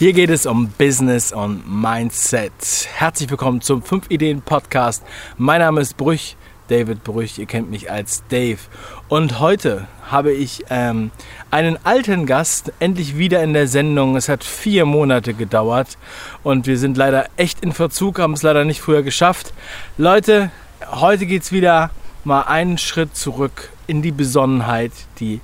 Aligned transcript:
Hier 0.00 0.14
geht 0.14 0.30
es 0.30 0.46
um 0.46 0.70
Business 0.78 1.30
und 1.30 1.62
Mindset. 1.68 2.88
Herzlich 2.94 3.28
willkommen 3.28 3.60
zum 3.60 3.82
5 3.82 4.06
Ideen 4.08 4.40
Podcast. 4.40 5.02
Mein 5.36 5.60
Name 5.60 5.82
ist 5.82 5.98
Brüch, 5.98 6.36
David 6.68 7.04
Brüch. 7.04 7.38
Ihr 7.38 7.44
kennt 7.44 7.70
mich 7.70 7.90
als 7.90 8.22
Dave. 8.30 8.60
Und 9.08 9.40
heute 9.40 9.88
habe 10.10 10.32
ich 10.32 10.64
ähm, 10.70 11.10
einen 11.50 11.76
alten 11.84 12.24
Gast 12.24 12.72
endlich 12.80 13.18
wieder 13.18 13.42
in 13.42 13.52
der 13.52 13.68
Sendung. 13.68 14.16
Es 14.16 14.30
hat 14.30 14.42
vier 14.42 14.86
Monate 14.86 15.34
gedauert 15.34 15.98
und 16.42 16.66
wir 16.66 16.78
sind 16.78 16.96
leider 16.96 17.26
echt 17.36 17.60
in 17.60 17.72
Verzug, 17.72 18.20
haben 18.20 18.32
es 18.32 18.42
leider 18.42 18.64
nicht 18.64 18.80
früher 18.80 19.02
geschafft. 19.02 19.52
Leute, 19.98 20.50
heute 20.92 21.26
geht 21.26 21.42
es 21.42 21.52
wieder 21.52 21.90
mal 22.24 22.44
einen 22.44 22.78
Schritt 22.78 23.14
zurück 23.14 23.68
in 23.86 24.00
die 24.00 24.12
Besonnenheit, 24.12 24.92
die 25.18 25.42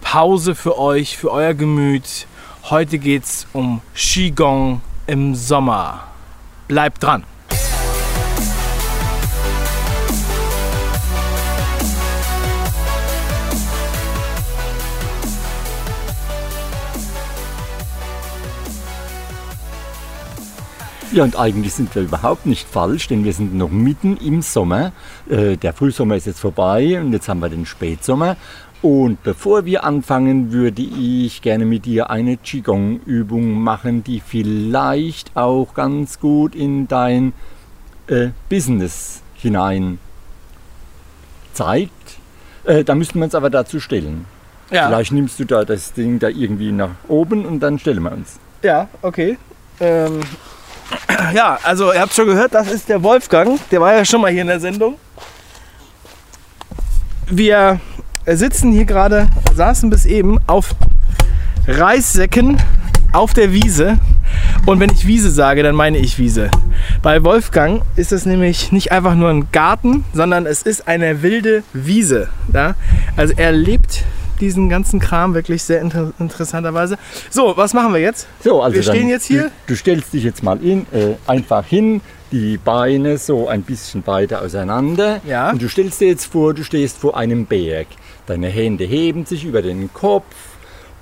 Pause 0.00 0.54
für 0.54 0.78
euch, 0.78 1.16
für 1.18 1.32
euer 1.32 1.54
Gemüt 1.54 2.28
Heute 2.68 2.98
geht 2.98 3.22
es 3.22 3.46
um 3.52 3.80
Qigong 3.94 4.80
im 5.06 5.36
Sommer. 5.36 6.08
Bleibt 6.66 7.00
dran! 7.00 7.22
Ja, 21.12 21.22
und 21.22 21.38
eigentlich 21.38 21.72
sind 21.72 21.94
wir 21.94 22.02
überhaupt 22.02 22.46
nicht 22.46 22.68
falsch, 22.68 23.08
denn 23.08 23.24
wir 23.24 23.32
sind 23.32 23.54
noch 23.54 23.70
mitten 23.70 24.16
im 24.16 24.42
Sommer. 24.42 24.92
Äh, 25.28 25.56
der 25.56 25.72
Frühsommer 25.72 26.16
ist 26.16 26.26
jetzt 26.26 26.40
vorbei 26.40 27.00
und 27.00 27.12
jetzt 27.12 27.28
haben 27.28 27.40
wir 27.40 27.48
den 27.48 27.64
Spätsommer. 27.64 28.36
Und 28.82 29.22
bevor 29.22 29.64
wir 29.64 29.84
anfangen, 29.84 30.52
würde 30.52 30.82
ich 30.82 31.42
gerne 31.42 31.64
mit 31.64 31.86
dir 31.86 32.10
eine 32.10 32.36
Qigong-Übung 32.36 33.52
machen, 33.52 34.04
die 34.04 34.20
vielleicht 34.20 35.36
auch 35.36 35.74
ganz 35.74 36.20
gut 36.20 36.54
in 36.54 36.86
dein 36.88 37.32
äh, 38.08 38.28
Business 38.48 39.22
hinein 39.34 39.98
zeigt. 41.52 42.18
Äh, 42.64 42.84
da 42.84 42.94
müssten 42.94 43.18
wir 43.20 43.24
uns 43.24 43.34
aber 43.34 43.50
dazu 43.50 43.80
stellen. 43.80 44.26
Ja. 44.70 44.88
Vielleicht 44.88 45.12
nimmst 45.12 45.38
du 45.38 45.44
da 45.44 45.64
das 45.64 45.92
Ding 45.92 46.18
da 46.18 46.28
irgendwie 46.28 46.72
nach 46.72 46.90
oben 47.08 47.46
und 47.46 47.60
dann 47.60 47.78
stellen 47.78 48.02
wir 48.02 48.12
uns. 48.12 48.38
Ja, 48.62 48.88
okay. 49.02 49.38
Ähm, 49.80 50.20
ja, 51.34 51.58
also 51.62 51.92
ihr 51.92 52.00
habt 52.00 52.14
schon 52.14 52.26
gehört, 52.26 52.54
das 52.54 52.70
ist 52.70 52.88
der 52.88 53.02
Wolfgang. 53.02 53.58
Der 53.70 53.80
war 53.80 53.94
ja 53.94 54.04
schon 54.04 54.20
mal 54.20 54.30
hier 54.30 54.42
in 54.42 54.48
der 54.48 54.60
Sendung. 54.60 54.96
Wir 57.28 57.80
sitzen 58.26 58.72
hier 58.72 58.84
gerade, 58.84 59.28
saßen 59.54 59.90
bis 59.90 60.06
eben 60.06 60.38
auf 60.46 60.74
Reissäcken 61.66 62.60
auf 63.12 63.34
der 63.34 63.52
Wiese. 63.52 63.98
Und 64.66 64.80
wenn 64.80 64.90
ich 64.90 65.06
Wiese 65.06 65.30
sage, 65.30 65.62
dann 65.62 65.74
meine 65.74 65.98
ich 65.98 66.18
Wiese. 66.18 66.50
Bei 67.02 67.22
Wolfgang 67.24 67.82
ist 67.96 68.12
es 68.12 68.26
nämlich 68.26 68.72
nicht 68.72 68.92
einfach 68.92 69.14
nur 69.14 69.30
ein 69.30 69.48
Garten, 69.52 70.04
sondern 70.12 70.46
es 70.46 70.62
ist 70.62 70.88
eine 70.88 71.22
wilde 71.22 71.62
Wiese. 71.72 72.28
Ja? 72.52 72.74
Also 73.16 73.34
er 73.36 73.52
lebt 73.52 74.04
diesen 74.40 74.68
ganzen 74.68 75.00
Kram 75.00 75.34
wirklich 75.34 75.62
sehr 75.62 75.80
inter 75.80 76.12
interessanterweise. 76.18 76.98
So, 77.30 77.56
was 77.56 77.74
machen 77.74 77.92
wir 77.92 78.00
jetzt? 78.00 78.26
So, 78.42 78.62
also 78.62 78.76
wir 78.76 78.82
stehen 78.82 79.08
jetzt 79.08 79.26
hier. 79.26 79.44
Du, 79.66 79.74
du, 79.74 79.76
stellst 79.76 80.12
dich 80.12 80.24
jetzt 80.24 80.42
mal 80.42 80.62
in, 80.62 80.86
äh, 80.92 81.14
einfach 81.26 81.64
hin, 81.64 82.00
die 82.32 82.58
Beine 82.58 83.18
so 83.18 83.48
ein 83.48 83.62
bisschen 83.62 84.06
weiter 84.06 84.42
auseinander. 84.42 85.20
Ja. 85.26 85.50
Und 85.50 85.62
du 85.62 85.68
stellst 85.68 86.00
dir 86.00 86.08
jetzt 86.08 86.26
vor, 86.26 86.54
du 86.54 86.64
stehst 86.64 86.98
vor 86.98 87.16
einem 87.16 87.46
Berg. 87.46 87.86
Deine 88.26 88.48
Hände 88.48 88.84
heben 88.84 89.24
sich 89.24 89.44
über 89.44 89.62
den 89.62 89.92
Kopf 89.92 90.34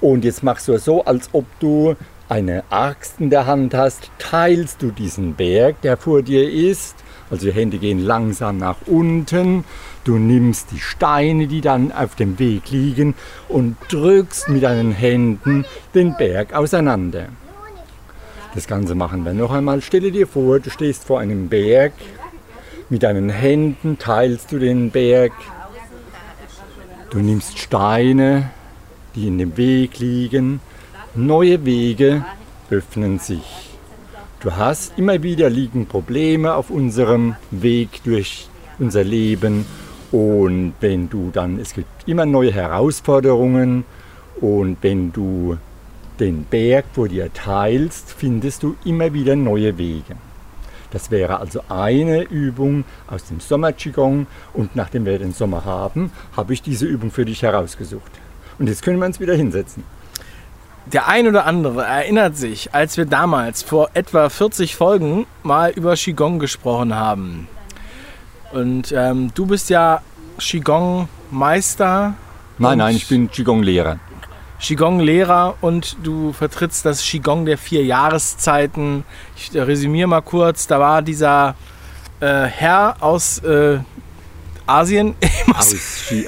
und 0.00 0.24
jetzt 0.24 0.42
machst 0.42 0.68
du 0.68 0.74
es 0.74 0.84
so, 0.84 1.04
als 1.04 1.30
ob 1.32 1.46
du 1.60 1.96
eine 2.28 2.64
Axt 2.70 3.20
in 3.20 3.30
der 3.30 3.46
Hand 3.46 3.74
hast, 3.74 4.10
teilst 4.18 4.82
du 4.82 4.90
diesen 4.90 5.34
Berg, 5.34 5.80
der 5.82 5.96
vor 5.96 6.22
dir 6.22 6.50
ist. 6.50 6.96
Also 7.34 7.46
die 7.46 7.52
Hände 7.52 7.78
gehen 7.78 7.98
langsam 7.98 8.58
nach 8.58 8.76
unten. 8.86 9.64
Du 10.04 10.18
nimmst 10.18 10.70
die 10.70 10.78
Steine, 10.78 11.48
die 11.48 11.62
dann 11.62 11.90
auf 11.90 12.14
dem 12.14 12.38
Weg 12.38 12.70
liegen 12.70 13.14
und 13.48 13.76
drückst 13.88 14.50
mit 14.50 14.62
deinen 14.62 14.92
Händen 14.92 15.64
den 15.96 16.16
Berg 16.16 16.54
auseinander. 16.54 17.26
Das 18.54 18.68
Ganze 18.68 18.94
machen 18.94 19.24
wir 19.24 19.34
noch 19.34 19.50
einmal. 19.50 19.82
Stelle 19.82 20.12
dir 20.12 20.28
vor, 20.28 20.60
du 20.60 20.70
stehst 20.70 21.02
vor 21.02 21.18
einem 21.18 21.48
Berg. 21.48 21.92
Mit 22.88 23.02
deinen 23.02 23.30
Händen 23.30 23.98
teilst 23.98 24.52
du 24.52 24.60
den 24.60 24.92
Berg 24.92 25.32
Du 27.10 27.18
nimmst 27.18 27.58
Steine, 27.58 28.50
die 29.16 29.26
in 29.26 29.38
dem 29.38 29.56
Weg 29.56 29.98
liegen. 29.98 30.60
Neue 31.16 31.64
Wege 31.64 32.24
öffnen 32.70 33.18
sich. 33.18 33.73
Du 34.44 34.54
hast 34.54 34.98
immer 34.98 35.22
wieder 35.22 35.48
liegen 35.48 35.86
Probleme 35.86 36.54
auf 36.54 36.68
unserem 36.68 37.34
Weg 37.50 38.04
durch 38.04 38.46
unser 38.78 39.02
Leben. 39.02 39.64
Und 40.12 40.74
wenn 40.80 41.08
du 41.08 41.30
dann, 41.32 41.58
es 41.58 41.72
gibt 41.72 42.06
immer 42.06 42.26
neue 42.26 42.52
Herausforderungen. 42.52 43.84
Und 44.42 44.76
wenn 44.82 45.12
du 45.12 45.56
den 46.20 46.44
Berg 46.44 46.84
vor 46.92 47.08
dir 47.08 47.32
teilst, 47.32 48.12
findest 48.12 48.62
du 48.62 48.76
immer 48.84 49.14
wieder 49.14 49.34
neue 49.34 49.78
Wege. 49.78 50.14
Das 50.90 51.10
wäre 51.10 51.40
also 51.40 51.62
eine 51.70 52.24
Übung 52.24 52.84
aus 53.06 53.24
dem 53.24 53.40
Sommer 53.40 53.72
Qigong 53.72 54.26
und 54.52 54.76
nachdem 54.76 55.06
wir 55.06 55.18
den 55.18 55.32
Sommer 55.32 55.64
haben, 55.64 56.12
habe 56.36 56.52
ich 56.52 56.60
diese 56.60 56.84
Übung 56.84 57.10
für 57.10 57.24
dich 57.24 57.42
herausgesucht. 57.42 58.12
Und 58.58 58.68
jetzt 58.68 58.82
können 58.82 58.98
wir 58.98 59.06
uns 59.06 59.20
wieder 59.20 59.34
hinsetzen. 59.34 59.84
Der 60.86 61.08
ein 61.08 61.26
oder 61.26 61.46
andere 61.46 61.82
erinnert 61.84 62.36
sich, 62.36 62.74
als 62.74 62.96
wir 62.96 63.06
damals 63.06 63.62
vor 63.62 63.90
etwa 63.94 64.28
40 64.28 64.76
Folgen 64.76 65.26
mal 65.42 65.70
über 65.70 65.94
Qigong 65.94 66.38
gesprochen 66.38 66.94
haben. 66.94 67.48
Und 68.52 68.92
ähm, 68.92 69.32
du 69.34 69.46
bist 69.46 69.70
ja 69.70 70.02
Qigong-Meister. 70.38 72.14
Nein, 72.58 72.78
nein, 72.78 72.96
ich 72.96 73.08
bin 73.08 73.30
Qigong-Lehrer. 73.30 73.98
Qigong-Lehrer 74.60 75.56
und 75.60 75.96
du 76.02 76.32
vertrittst 76.32 76.84
das 76.84 77.02
Qigong 77.02 77.46
der 77.46 77.58
vier 77.58 77.84
Jahreszeiten. 77.84 79.04
Ich 79.36 79.54
resümiere 79.54 80.08
mal 80.08 80.22
kurz, 80.22 80.66
da 80.66 80.78
war 80.80 81.02
dieser 81.02 81.54
äh, 82.20 82.44
Herr 82.44 82.96
aus 83.00 83.38
äh, 83.38 83.78
Asien. 84.66 85.14
aus, 85.54 85.74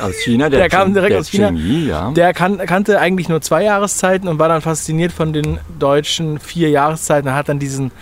aus, 0.01 0.15
China, 0.25 0.49
der, 0.49 0.61
der 0.61 0.69
kam 0.69 0.93
direkt 0.93 1.13
der 1.13 1.21
aus 1.21 1.29
China. 1.29 1.49
Chemie, 1.49 1.87
ja. 1.87 2.11
Der 2.11 2.35
kan 2.35 2.59
kannte 2.59 3.01
eigentlich 3.01 3.29
nur 3.29 3.41
zwei 3.41 3.65
Jahreszeiten 3.65 4.29
und 4.29 4.39
war 4.39 4.49
dann 4.49 4.63
fasziniert 4.63 5.13
von 5.13 5.33
den 5.33 5.59
deutschen 5.79 6.39
vier 6.39 6.71
Jahreszeiten. 6.71 7.29
Er 7.29 7.35
hat 7.35 7.49
dann 7.49 7.59
diesen, 7.59 7.93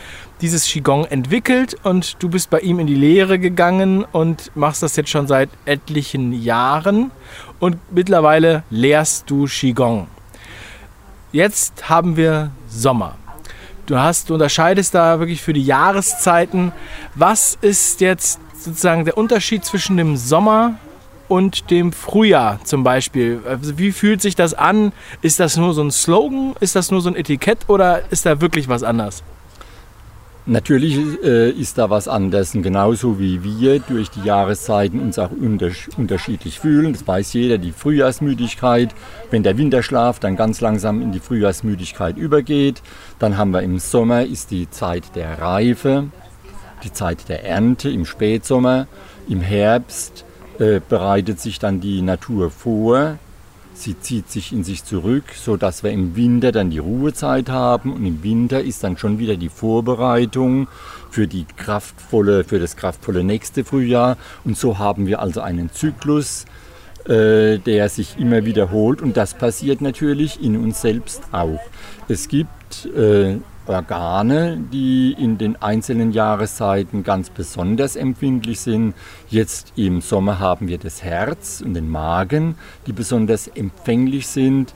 dieses 0.40 0.66
Qigong 0.66 1.04
entwickelt 1.04 1.76
und 1.82 2.16
du 2.22 2.28
bist 2.28 2.50
bei 2.50 2.60
ihm 2.60 2.78
in 2.80 2.86
die 2.86 2.94
Lehre 2.94 3.38
gegangen 3.38 4.04
und 4.04 4.50
machst 4.54 4.82
das 4.82 4.96
jetzt 4.96 5.10
schon 5.10 5.26
seit 5.26 5.48
etlichen 5.64 6.32
Jahren 6.32 7.10
und 7.60 7.76
mittlerweile 7.90 8.64
lehrst 8.70 9.30
du 9.30 9.46
Qigong. 9.46 10.08
Jetzt 11.32 11.88
haben 11.88 12.16
wir 12.16 12.50
Sommer. 12.68 13.16
Du 13.86 13.98
hast, 13.98 14.30
du 14.30 14.34
unterscheidest 14.34 14.94
da 14.94 15.18
wirklich 15.18 15.42
für 15.42 15.52
die 15.52 15.64
Jahreszeiten. 15.64 16.72
Was 17.14 17.58
ist 17.60 18.00
jetzt 18.00 18.40
sozusagen 18.64 19.04
der 19.04 19.16
Unterschied 19.16 19.64
zwischen 19.64 19.96
dem 19.96 20.16
Sommer 20.16 20.74
und 21.28 21.70
dem 21.70 21.92
Frühjahr 21.92 22.60
zum 22.64 22.84
Beispiel? 22.84 23.40
Also 23.46 23.78
wie 23.78 23.92
fühlt 23.92 24.20
sich 24.20 24.34
das 24.34 24.54
an? 24.54 24.92
Ist 25.22 25.40
das 25.40 25.56
nur 25.56 25.74
so 25.74 25.82
ein 25.82 25.90
Slogan? 25.90 26.54
Ist 26.60 26.76
das 26.76 26.90
nur 26.90 27.00
so 27.00 27.08
ein 27.08 27.16
Etikett 27.16 27.68
oder 27.68 28.10
ist 28.10 28.26
da 28.26 28.40
wirklich 28.40 28.68
was 28.68 28.82
anders? 28.82 29.22
Natürlich 30.46 30.98
äh, 31.24 31.48
ist 31.50 31.78
da 31.78 31.88
was 31.88 32.06
anders 32.06 32.52
genauso 32.52 33.18
wie 33.18 33.42
wir 33.42 33.80
durch 33.80 34.10
die 34.10 34.24
Jahreszeiten 34.24 35.00
uns 35.00 35.18
auch 35.18 35.30
unterschiedlich 35.30 36.60
fühlen. 36.60 36.92
Das 36.92 37.06
weiß 37.06 37.32
jeder, 37.32 37.56
die 37.56 37.72
Frühjahrsmüdigkeit, 37.72 38.94
wenn 39.30 39.42
der 39.42 39.56
Winterschlaf 39.56 40.18
dann 40.18 40.36
ganz 40.36 40.60
langsam 40.60 41.00
in 41.00 41.12
die 41.12 41.20
Frühjahrsmüdigkeit 41.20 42.18
übergeht. 42.18 42.82
Dann 43.18 43.38
haben 43.38 43.52
wir 43.52 43.62
im 43.62 43.78
Sommer 43.78 44.26
ist 44.26 44.50
die 44.50 44.68
Zeit 44.68 45.16
der 45.16 45.38
Reife, 45.38 46.08
die 46.84 46.92
Zeit 46.92 47.28
der 47.28 47.44
Ernte 47.44 47.90
im 47.90 48.04
Spätsommer. 48.04 48.86
Im 49.28 49.40
Herbst 49.40 50.24
äh, 50.58 50.80
bereitet 50.86 51.40
sich 51.40 51.58
dann 51.58 51.80
die 51.80 52.02
Natur 52.02 52.50
vor 52.50 53.18
Sie 53.76 53.98
zieht 53.98 54.30
sich 54.30 54.52
in 54.52 54.62
sich 54.62 54.84
zurück, 54.84 55.24
sodass 55.34 55.82
wir 55.82 55.90
im 55.90 56.14
Winter 56.14 56.52
dann 56.52 56.70
die 56.70 56.78
Ruhezeit 56.78 57.50
haben 57.50 57.92
und 57.92 58.06
im 58.06 58.22
Winter 58.22 58.62
ist 58.62 58.84
dann 58.84 58.96
schon 58.96 59.18
wieder 59.18 59.36
die 59.36 59.48
Vorbereitung 59.48 60.68
für 61.10 61.26
die 61.26 61.44
kraftvolle, 61.56 62.44
für 62.44 62.60
das 62.60 62.76
kraftvolle 62.76 63.24
nächste 63.24 63.64
Frühjahr. 63.64 64.16
Und 64.44 64.56
so 64.56 64.78
haben 64.78 65.08
wir 65.08 65.20
also 65.20 65.40
einen 65.40 65.72
Zyklus, 65.72 66.44
äh, 67.06 67.58
der 67.58 67.88
sich 67.88 68.16
immer 68.16 68.44
wiederholt 68.44 69.02
und 69.02 69.16
das 69.16 69.34
passiert 69.34 69.80
natürlich 69.80 70.40
in 70.40 70.56
uns 70.56 70.80
selbst 70.80 71.22
auch. 71.32 71.60
Es 72.08 72.28
gibt 72.28 72.86
äh, 72.96 73.38
Organe, 73.66 74.58
die 74.72 75.12
in 75.12 75.38
den 75.38 75.60
einzelnen 75.60 76.12
Jahreszeiten 76.12 77.02
ganz 77.02 77.30
besonders 77.30 77.96
empfindlich 77.96 78.60
sind. 78.60 78.94
Jetzt 79.28 79.72
im 79.76 80.00
Sommer 80.00 80.38
haben 80.38 80.68
wir 80.68 80.78
das 80.78 81.02
Herz 81.02 81.62
und 81.64 81.74
den 81.74 81.88
Magen, 81.88 82.56
die 82.86 82.92
besonders 82.92 83.48
empfänglich 83.48 84.26
sind. 84.26 84.74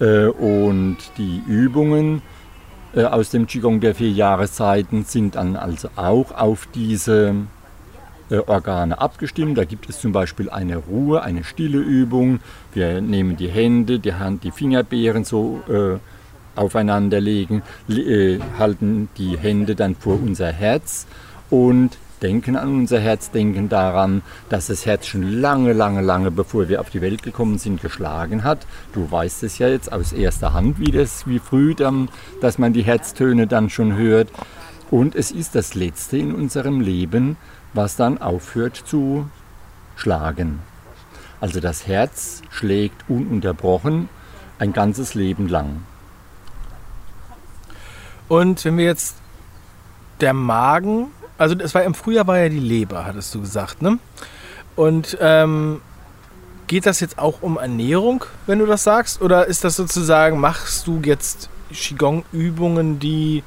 Äh, 0.00 0.26
und 0.26 0.96
die 1.18 1.42
Übungen, 1.46 2.22
äh, 2.94 3.04
aus 3.04 3.30
dem 3.30 3.46
Qigong 3.46 3.80
der 3.80 3.94
vier 3.94 4.10
Jahreszeiten 4.10 5.04
sind 5.04 5.36
dann 5.36 5.56
also 5.56 5.88
auch 5.96 6.32
auf 6.32 6.66
diese 6.74 7.34
äh, 8.30 8.38
Organe 8.38 8.98
abgestimmt. 8.98 9.58
Da 9.58 9.64
gibt 9.64 9.88
es 9.88 10.00
zum 10.00 10.12
Beispiel 10.12 10.48
eine 10.50 10.78
Ruhe, 10.78 11.22
eine 11.22 11.44
stille 11.44 11.78
Übung. 11.78 12.40
Wir 12.72 13.00
nehmen 13.00 13.36
die 13.36 13.48
Hände, 13.48 13.98
die 13.98 14.14
Hand, 14.14 14.44
die 14.44 14.50
Fingerbeeren 14.50 15.24
so 15.24 15.60
aufeinander 16.60 17.20
legen, 17.20 17.62
äh, 17.88 18.38
halten 18.58 19.08
die 19.16 19.36
Hände 19.38 19.74
dann 19.74 19.96
vor 19.96 20.14
unser 20.14 20.52
Herz 20.52 21.06
und 21.48 21.96
denken 22.22 22.56
an 22.56 22.68
unser 22.68 23.00
Herz, 23.00 23.30
denken 23.30 23.70
daran, 23.70 24.22
dass 24.50 24.66
das 24.66 24.84
Herz 24.84 25.06
schon 25.06 25.22
lange, 25.22 25.72
lange, 25.72 26.02
lange, 26.02 26.30
bevor 26.30 26.68
wir 26.68 26.80
auf 26.80 26.90
die 26.90 27.00
Welt 27.00 27.22
gekommen 27.22 27.58
sind, 27.58 27.80
geschlagen 27.80 28.44
hat. 28.44 28.66
Du 28.92 29.10
weißt 29.10 29.42
es 29.42 29.58
ja 29.58 29.68
jetzt 29.68 29.90
aus 29.90 30.12
erster 30.12 30.52
Hand, 30.52 30.78
wie 30.78 30.92
das, 30.92 31.26
wie 31.26 31.38
früh 31.38 31.74
dann, 31.74 32.08
dass 32.42 32.58
man 32.58 32.74
die 32.74 32.82
Herztöne 32.82 33.46
dann 33.46 33.70
schon 33.70 33.96
hört. 33.96 34.28
Und 34.90 35.14
es 35.14 35.30
ist 35.30 35.54
das 35.54 35.74
Letzte 35.74 36.18
in 36.18 36.34
unserem 36.34 36.80
Leben, 36.80 37.36
was 37.72 37.96
dann 37.96 38.20
aufhört 38.20 38.76
zu 38.76 39.28
schlagen. 39.96 40.58
Also 41.40 41.60
das 41.60 41.86
Herz 41.86 42.42
schlägt 42.50 43.08
ununterbrochen 43.08 44.08
ein 44.58 44.74
ganzes 44.74 45.14
Leben 45.14 45.48
lang. 45.48 45.84
Und 48.30 48.64
wenn 48.64 48.78
wir 48.78 48.86
jetzt 48.86 49.16
der 50.22 50.32
Magen 50.32 51.08
also 51.40 51.56
es 51.58 51.74
war 51.74 51.82
im 51.84 51.94
Frühjahr 51.94 52.26
war 52.26 52.38
ja 52.38 52.50
die 52.50 52.60
Leber, 52.60 53.06
hattest 53.06 53.34
du 53.34 53.40
gesagt, 53.40 53.80
ne? 53.80 53.98
Und 54.76 55.16
ähm, 55.22 55.80
geht 56.66 56.84
das 56.84 57.00
jetzt 57.00 57.18
auch 57.18 57.40
um 57.40 57.56
Ernährung, 57.56 58.26
wenn 58.46 58.58
du 58.58 58.66
das 58.66 58.84
sagst? 58.84 59.22
Oder 59.22 59.46
ist 59.46 59.64
das 59.64 59.74
sozusagen, 59.74 60.38
machst 60.38 60.86
du 60.86 61.00
jetzt 61.02 61.48
Qigong-Übungen, 61.72 62.98
die 62.98 63.42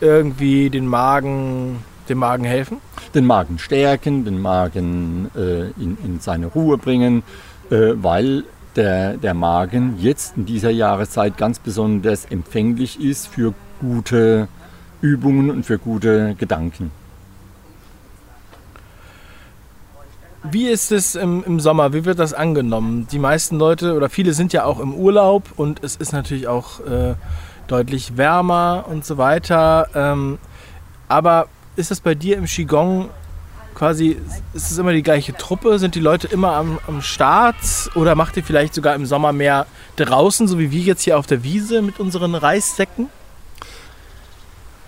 irgendwie 0.00 0.70
den 0.70 0.86
Magen, 0.86 1.82
dem 2.08 2.18
Magen 2.18 2.44
helfen? 2.44 2.76
Den 3.12 3.26
Magen 3.26 3.58
stärken, 3.58 4.24
den 4.24 4.40
Magen 4.40 5.28
äh, 5.34 5.70
in, 5.82 5.98
in 6.04 6.20
seine 6.20 6.46
Ruhe 6.46 6.78
bringen, 6.78 7.24
äh, 7.70 7.94
weil 7.94 8.44
der, 8.76 9.16
der 9.16 9.34
Magen 9.34 9.96
jetzt 9.98 10.36
in 10.36 10.46
dieser 10.46 10.70
Jahreszeit 10.70 11.36
ganz 11.36 11.58
besonders 11.58 12.24
empfänglich 12.26 13.00
ist 13.00 13.26
für 13.26 13.52
gute 13.80 14.48
Übungen 15.00 15.50
und 15.50 15.64
für 15.64 15.78
gute 15.78 16.34
Gedanken. 16.34 16.90
Wie 20.50 20.68
ist 20.68 20.92
es 20.92 21.16
im, 21.16 21.42
im, 21.44 21.58
Sommer? 21.58 21.92
Wie 21.92 22.04
wird 22.04 22.18
das 22.18 22.32
angenommen? 22.32 23.08
Die 23.10 23.18
meisten 23.18 23.58
Leute 23.58 23.94
oder 23.94 24.08
viele 24.08 24.32
sind 24.32 24.52
ja 24.52 24.64
auch 24.64 24.78
im 24.78 24.94
Urlaub 24.94 25.50
und 25.56 25.82
es 25.82 25.96
ist 25.96 26.12
natürlich 26.12 26.46
auch 26.46 26.80
äh, 26.80 27.14
deutlich 27.66 28.16
wärmer 28.16 28.84
und 28.88 29.04
so 29.04 29.18
weiter. 29.18 29.88
Ähm, 29.94 30.38
aber 31.08 31.48
ist 31.74 31.90
das 31.90 32.00
bei 32.00 32.14
dir 32.14 32.36
im 32.36 32.44
Qigong 32.44 33.08
quasi, 33.74 34.16
ist 34.54 34.70
es 34.70 34.78
immer 34.78 34.92
die 34.92 35.02
gleiche 35.02 35.34
Truppe? 35.34 35.78
Sind 35.78 35.94
die 35.96 36.00
Leute 36.00 36.28
immer 36.28 36.52
am, 36.52 36.78
am 36.86 37.02
Start? 37.02 37.56
Oder 37.94 38.14
macht 38.14 38.36
ihr 38.36 38.44
vielleicht 38.44 38.74
sogar 38.74 38.94
im 38.94 39.04
Sommer 39.04 39.32
mehr 39.32 39.66
draußen, 39.96 40.46
so 40.46 40.58
wie 40.58 40.70
wir 40.70 40.80
jetzt 40.80 41.02
hier 41.02 41.18
auf 41.18 41.26
der 41.26 41.42
Wiese 41.42 41.82
mit 41.82 41.98
unseren 41.98 42.34
Reissäcken? 42.34 43.08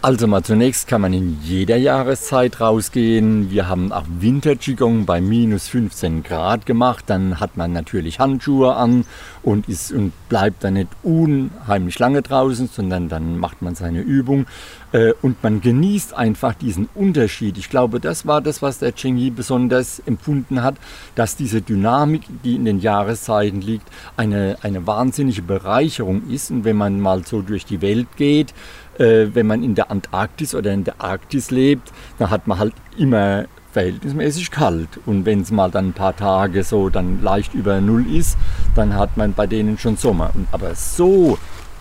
Also 0.00 0.28
mal 0.28 0.44
zunächst 0.44 0.86
kann 0.86 1.00
man 1.00 1.12
in 1.12 1.40
jeder 1.42 1.76
Jahreszeit 1.76 2.60
rausgehen. 2.60 3.50
Wir 3.50 3.68
haben 3.68 3.90
auch 3.90 4.04
Winter-Qigong 4.20 5.06
bei 5.06 5.20
minus 5.20 5.66
15 5.66 6.22
Grad 6.22 6.66
gemacht. 6.66 7.06
Dann 7.08 7.40
hat 7.40 7.56
man 7.56 7.72
natürlich 7.72 8.20
Handschuhe 8.20 8.76
an 8.76 9.06
und, 9.48 9.66
ist, 9.66 9.92
und 9.92 10.12
bleibt 10.28 10.62
dann 10.62 10.74
nicht 10.74 10.88
unheimlich 11.02 11.98
lange 11.98 12.20
draußen, 12.20 12.68
sondern 12.68 13.08
dann 13.08 13.38
macht 13.38 13.62
man 13.62 13.74
seine 13.74 14.00
Übung. 14.00 14.46
Äh, 14.92 15.14
und 15.22 15.42
man 15.42 15.62
genießt 15.62 16.14
einfach 16.14 16.52
diesen 16.52 16.88
Unterschied. 16.94 17.56
Ich 17.56 17.70
glaube, 17.70 17.98
das 17.98 18.26
war 18.26 18.42
das, 18.42 18.60
was 18.60 18.78
der 18.78 18.94
Cheng 18.94 19.16
Yi 19.16 19.30
besonders 19.30 20.00
empfunden 20.00 20.62
hat, 20.62 20.76
dass 21.14 21.34
diese 21.34 21.62
Dynamik, 21.62 22.22
die 22.44 22.56
in 22.56 22.66
den 22.66 22.78
Jahreszeiten 22.78 23.62
liegt, 23.62 23.88
eine, 24.18 24.58
eine 24.60 24.86
wahnsinnige 24.86 25.40
Bereicherung 25.40 26.28
ist. 26.28 26.50
Und 26.50 26.64
wenn 26.64 26.76
man 26.76 27.00
mal 27.00 27.24
so 27.24 27.40
durch 27.40 27.64
die 27.64 27.80
Welt 27.80 28.08
geht, 28.16 28.52
äh, 28.98 29.28
wenn 29.32 29.46
man 29.46 29.62
in 29.62 29.74
der 29.74 29.90
Antarktis 29.90 30.54
oder 30.54 30.74
in 30.74 30.84
der 30.84 31.00
Arktis 31.00 31.50
lebt, 31.50 31.90
dann 32.18 32.28
hat 32.28 32.46
man 32.46 32.58
halt 32.58 32.74
immer 32.98 33.46
verhältnismäßig 33.72 34.50
kalt. 34.50 34.88
Und 35.06 35.26
wenn 35.26 35.40
es 35.40 35.50
mal 35.50 35.70
dann 35.70 35.88
ein 35.88 35.92
paar 35.92 36.16
Tage 36.16 36.64
so 36.64 36.88
dann 36.88 37.22
leicht 37.22 37.54
über 37.54 37.80
Null 37.80 38.06
ist, 38.14 38.36
dann 38.74 38.94
hat 38.94 39.16
man 39.16 39.34
bei 39.34 39.46
denen 39.46 39.78
schon 39.78 39.96
Sommer. 39.96 40.30
Und, 40.34 40.48
aber 40.52 40.74
so, 40.74 41.38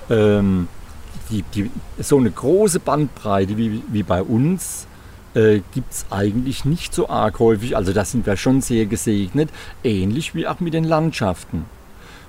ähm, 0.10 0.68
die, 1.30 1.44
die, 1.54 1.72
so 2.00 2.18
eine 2.18 2.32
große 2.32 2.80
Bandbreite 2.80 3.58
wie, 3.58 3.82
wie 3.90 4.04
bei 4.04 4.22
uns 4.22 4.88
äh, 5.34 5.62
gibt 5.74 5.92
es 5.94 6.06
eigentlich 6.10 6.66
nicht 6.66 6.94
so 6.94 7.10
arg 7.10 7.40
häufig. 7.40 7.76
Also 7.76 7.94
da 7.94 8.06
sind 8.06 8.26
wir 8.26 8.38
schon 8.38 8.62
sehr 8.62 8.86
gesegnet, 8.86 9.50
ähnlich 9.84 10.36
wie 10.36 10.48
auch 10.48 10.60
mit 10.60 10.74
den 10.74 10.84
Landschaften. 10.84 11.66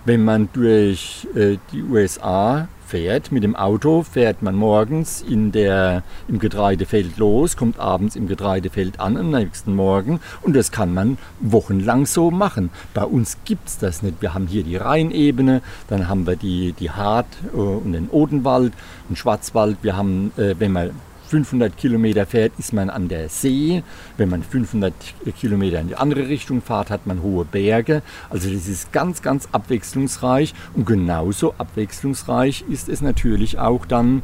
Wenn 0.04 0.24
man 0.24 0.48
durch 0.52 1.26
äh, 1.34 1.58
die 1.72 1.82
USA 1.82 2.68
fährt. 2.88 3.30
Mit 3.30 3.42
dem 3.42 3.54
Auto 3.54 4.02
fährt 4.02 4.42
man 4.42 4.54
morgens 4.54 5.22
in 5.22 5.52
der, 5.52 6.02
im 6.26 6.38
Getreidefeld 6.38 7.18
los, 7.18 7.56
kommt 7.56 7.78
abends 7.78 8.16
im 8.16 8.26
Getreidefeld 8.26 8.98
an 8.98 9.16
am 9.16 9.30
nächsten 9.30 9.74
Morgen 9.74 10.20
und 10.42 10.56
das 10.56 10.72
kann 10.72 10.94
man 10.94 11.18
wochenlang 11.40 12.06
so 12.06 12.30
machen. 12.30 12.70
Bei 12.94 13.04
uns 13.04 13.38
gibt 13.44 13.68
es 13.68 13.78
das 13.78 14.02
nicht. 14.02 14.22
Wir 14.22 14.34
haben 14.34 14.46
hier 14.46 14.64
die 14.64 14.76
Rheinebene, 14.76 15.60
dann 15.88 16.08
haben 16.08 16.26
wir 16.26 16.36
die, 16.36 16.72
die 16.72 16.90
Hart 16.90 17.26
äh, 17.52 17.56
und 17.56 17.92
den 17.92 18.08
Odenwald, 18.10 18.72
den 19.08 19.16
Schwarzwald. 19.16 19.78
Wir 19.82 19.96
haben, 19.96 20.32
äh, 20.36 20.54
wenn 20.58 20.72
man 20.72 20.90
500 21.28 21.76
Kilometer 21.76 22.26
fährt, 22.26 22.52
ist 22.58 22.72
man 22.72 22.90
an 22.90 23.08
der 23.08 23.28
See. 23.28 23.82
Wenn 24.16 24.30
man 24.30 24.42
500 24.42 24.92
Kilometer 25.38 25.80
in 25.80 25.88
die 25.88 25.96
andere 25.96 26.28
Richtung 26.28 26.62
fährt, 26.62 26.90
hat 26.90 27.06
man 27.06 27.22
hohe 27.22 27.44
Berge. 27.44 28.02
Also 28.30 28.50
das 28.50 28.66
ist 28.66 28.92
ganz, 28.92 29.22
ganz 29.22 29.48
abwechslungsreich. 29.52 30.54
Und 30.74 30.86
genauso 30.86 31.54
abwechslungsreich 31.58 32.64
ist 32.68 32.88
es 32.88 33.02
natürlich 33.02 33.58
auch 33.58 33.86
dann 33.86 34.22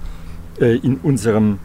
äh, 0.61 0.77
in 0.77 0.97
unserem, 0.97 1.59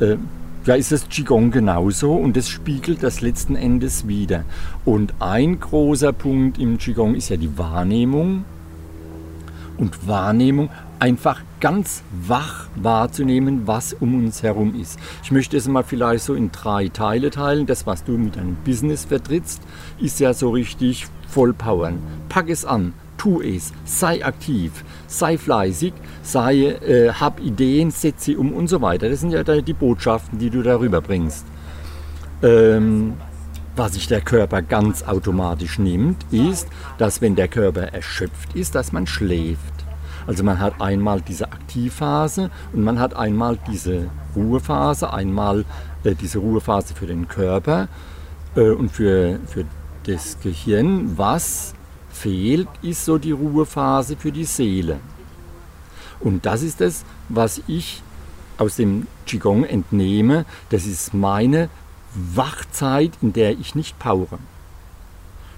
äh, 0.00 0.16
da 0.64 0.74
ist 0.74 0.92
das 0.92 1.08
Qigong 1.08 1.50
genauso 1.50 2.12
und 2.12 2.36
das 2.36 2.48
spiegelt 2.48 3.02
das 3.02 3.20
letzten 3.20 3.56
Endes 3.56 4.08
wieder. 4.08 4.44
Und 4.84 5.14
ein 5.20 5.60
großer 5.60 6.12
Punkt 6.12 6.58
im 6.58 6.78
Qigong 6.78 7.14
ist 7.14 7.30
ja 7.30 7.36
die 7.36 7.56
Wahrnehmung. 7.56 8.44
Und 9.78 10.06
Wahrnehmung 10.06 10.68
einfach 11.00 11.40
ganz 11.60 12.02
wach 12.26 12.68
wahrzunehmen, 12.76 13.66
was 13.66 13.94
um 13.94 14.14
uns 14.14 14.42
herum 14.42 14.78
ist. 14.80 14.98
Ich 15.22 15.32
möchte 15.32 15.56
es 15.56 15.66
mal 15.66 15.82
vielleicht 15.82 16.24
so 16.24 16.34
in 16.34 16.52
drei 16.52 16.88
Teile 16.88 17.30
teilen. 17.30 17.66
Das, 17.66 17.86
was 17.86 18.04
du 18.04 18.12
mit 18.12 18.36
deinem 18.36 18.56
Business 18.64 19.06
vertrittst, 19.06 19.62
ist 19.98 20.20
ja 20.20 20.34
so 20.34 20.50
richtig 20.50 21.06
voll 21.26 21.52
powern. 21.52 21.98
Pack 22.28 22.50
es 22.50 22.64
an, 22.64 22.92
tu 23.16 23.40
es, 23.40 23.72
sei 23.84 24.24
aktiv, 24.24 24.84
sei 25.06 25.38
fleißig, 25.38 25.92
sei, 26.22 26.56
äh, 26.56 27.12
hab 27.12 27.40
Ideen, 27.40 27.90
setz 27.90 28.24
sie 28.24 28.36
um 28.36 28.52
und 28.52 28.68
so 28.68 28.80
weiter. 28.80 29.08
Das 29.08 29.20
sind 29.20 29.32
ja 29.32 29.42
die 29.42 29.72
Botschaften, 29.72 30.38
die 30.38 30.50
du 30.50 30.62
darüber 30.62 31.00
bringst. 31.00 31.46
Ähm, 32.42 33.14
was 33.76 33.94
sich 33.94 34.08
der 34.08 34.20
Körper 34.20 34.62
ganz 34.62 35.02
automatisch 35.02 35.78
nimmt, 35.78 36.24
ist, 36.30 36.68
dass 36.98 37.20
wenn 37.22 37.36
der 37.36 37.48
Körper 37.48 37.82
erschöpft 37.92 38.54
ist, 38.54 38.74
dass 38.74 38.92
man 38.92 39.06
schläft. 39.06 39.79
Also 40.30 40.44
man 40.44 40.60
hat 40.60 40.80
einmal 40.80 41.20
diese 41.20 41.50
Aktivphase 41.50 42.52
und 42.72 42.84
man 42.84 43.00
hat 43.00 43.16
einmal 43.16 43.58
diese 43.66 44.10
Ruhephase, 44.36 45.12
einmal 45.12 45.64
äh, 46.04 46.14
diese 46.14 46.38
Ruhephase 46.38 46.94
für 46.94 47.08
den 47.08 47.26
Körper 47.26 47.88
äh, 48.54 48.70
und 48.70 48.92
für, 48.92 49.40
für 49.48 49.64
das 50.04 50.38
Gehirn. 50.40 51.18
Was 51.18 51.74
fehlt, 52.12 52.68
ist 52.80 53.06
so 53.06 53.18
die 53.18 53.32
Ruhephase 53.32 54.14
für 54.14 54.30
die 54.30 54.44
Seele. 54.44 55.00
Und 56.20 56.46
das 56.46 56.62
ist 56.62 56.80
es, 56.80 57.04
was 57.28 57.60
ich 57.66 58.00
aus 58.56 58.76
dem 58.76 59.08
Qigong 59.26 59.64
entnehme. 59.64 60.44
Das 60.68 60.86
ist 60.86 61.12
meine 61.12 61.70
Wachzeit, 62.14 63.10
in 63.20 63.32
der 63.32 63.58
ich 63.58 63.74
nicht 63.74 63.98
powere, 63.98 64.38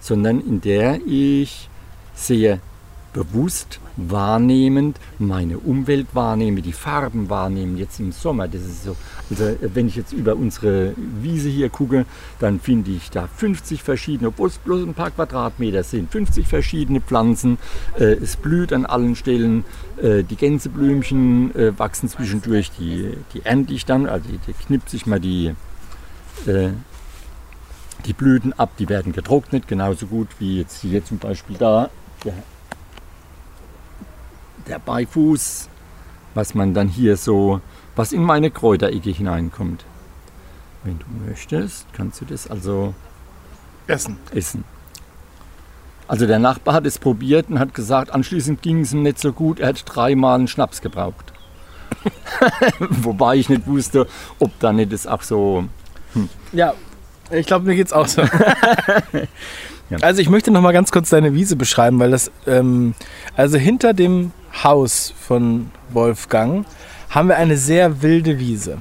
sondern 0.01 0.41
in 0.41 0.63
der 0.63 0.99
ich 1.07 1.69
sehr 2.15 2.59
bewusst 3.13 3.82
wahrnehmend 3.97 4.99
meine 5.19 5.59
Umwelt 5.59 6.09
wahrnehme, 6.13 6.63
die 6.63 6.73
Farben 6.73 7.29
wahrnehmen, 7.29 7.77
jetzt 7.77 8.01
im 8.01 8.13
Sommer. 8.13 8.49
Das 8.49 8.63
ist 8.63 8.85
so, 8.85 8.97
also 9.31 9.57
wenn 9.61 9.89
ich 9.89 9.97
jetzt 9.97 10.13
über 10.13 10.37
unsere 10.37 10.95
Wiese 10.97 11.49
hier 11.49 11.69
gucke, 11.69 12.07
dann 12.39 12.61
finde 12.61 12.91
ich 12.91 13.11
da 13.11 13.27
50 13.27 13.83
verschiedene, 13.83 14.29
obwohl 14.29 14.49
es 14.49 14.59
bloß 14.59 14.83
ein 14.83 14.95
paar 14.95 15.11
Quadratmeter 15.11 15.83
sind, 15.83 16.11
50 16.11 16.47
verschiedene 16.47 17.01
Pflanzen. 17.01 17.59
Äh, 17.99 18.15
es 18.15 18.37
blüht 18.37 18.73
an 18.73 18.87
allen 18.87 19.17
Stellen. 19.17 19.65
Äh, 20.01 20.23
die 20.25 20.37
Gänseblümchen 20.37 21.55
äh, 21.55 21.79
wachsen 21.79 22.09
zwischendurch, 22.09 22.71
die, 22.79 23.17
die 23.35 23.45
ernte 23.45 23.75
ich 23.75 23.85
dann, 23.85 24.07
also 24.07 24.29
die, 24.29 24.39
die 24.39 24.53
knipse 24.53 24.97
ich 24.97 25.07
mal 25.07 25.21
die, 25.21 25.55
äh, 26.47 26.71
die 28.07 28.13
Blüten 28.13 28.53
ab, 28.53 28.71
die 28.79 28.89
werden 28.89 29.13
getrocknet, 29.13 29.69
genauso 29.69 30.07
gut 30.07 30.29
wie 30.39 30.59
jetzt 30.59 30.81
hier 30.81 31.05
zum 31.05 31.19
Beispiel 31.19 31.57
da. 31.57 31.91
Der 32.25 32.35
der 34.69 34.79
Beifuß 34.79 35.69
was 36.35 36.55
man 36.55 36.75
dann 36.75 36.89
hier 36.89 37.17
so, 37.17 37.61
was 37.97 38.13
in 38.13 38.23
meine 38.23 38.51
Kräuterecke 38.51 39.11
hineinkommt. 39.11 39.85
Wenn 40.85 40.99
du 40.99 41.07
möchtest, 41.27 41.87
kannst 41.93 42.21
du 42.21 42.25
das 42.25 42.51
also 42.51 42.95
essen. 43.87 44.17
essen. 44.35 44.65
Also 46.09 46.27
der 46.27 46.39
Nachbar 46.39 46.75
hat 46.75 46.87
es 46.87 46.99
probiert 46.99 47.49
und 47.49 47.59
hat 47.59 47.75
gesagt, 47.75 48.11
anschließend 48.11 48.63
ging 48.63 48.81
es 48.81 48.93
ihm 48.93 49.03
nicht 49.03 49.19
so 49.19 49.33
gut, 49.33 49.61
er 49.61 49.69
hat 49.69 49.83
dreimal 49.87 50.37
einen 50.37 50.49
Schnaps 50.49 50.81
gebraucht. 50.81 51.33
Wobei 52.79 53.37
ich 53.37 53.49
nicht 53.49 53.67
wusste, 53.67 54.09
ob 54.39 54.59
da 54.59 54.73
nicht 54.73 54.93
es 54.93 55.07
auch 55.07 55.23
so... 55.23 55.65
Hm. 56.15 56.29
Ja, 56.53 56.75
ich 57.31 57.47
glaube, 57.47 57.67
mir 57.67 57.77
geht 57.77 57.87
es 57.87 57.93
auch 57.93 58.09
so. 58.09 58.23
ja. 59.93 59.99
Also 60.01 60.21
ich 60.21 60.29
möchte 60.29 60.51
noch 60.51 60.61
mal 60.61 60.73
ganz 60.73 60.91
kurz 60.91 61.11
deine 61.11 61.35
Wiese 61.35 61.57
beschreiben, 61.57 61.99
weil 61.99 62.11
das... 62.11 62.31
Ähm, 62.47 62.95
also 63.37 63.59
hinter 63.59 63.95
dem 63.95 64.33
Haus 64.63 65.15
von 65.19 65.71
Wolfgang 65.91 66.67
haben 67.11 67.29
wir 67.29 67.37
eine 67.37 67.57
sehr 67.57 68.03
wilde 68.03 68.39
Wiese. 68.39 68.79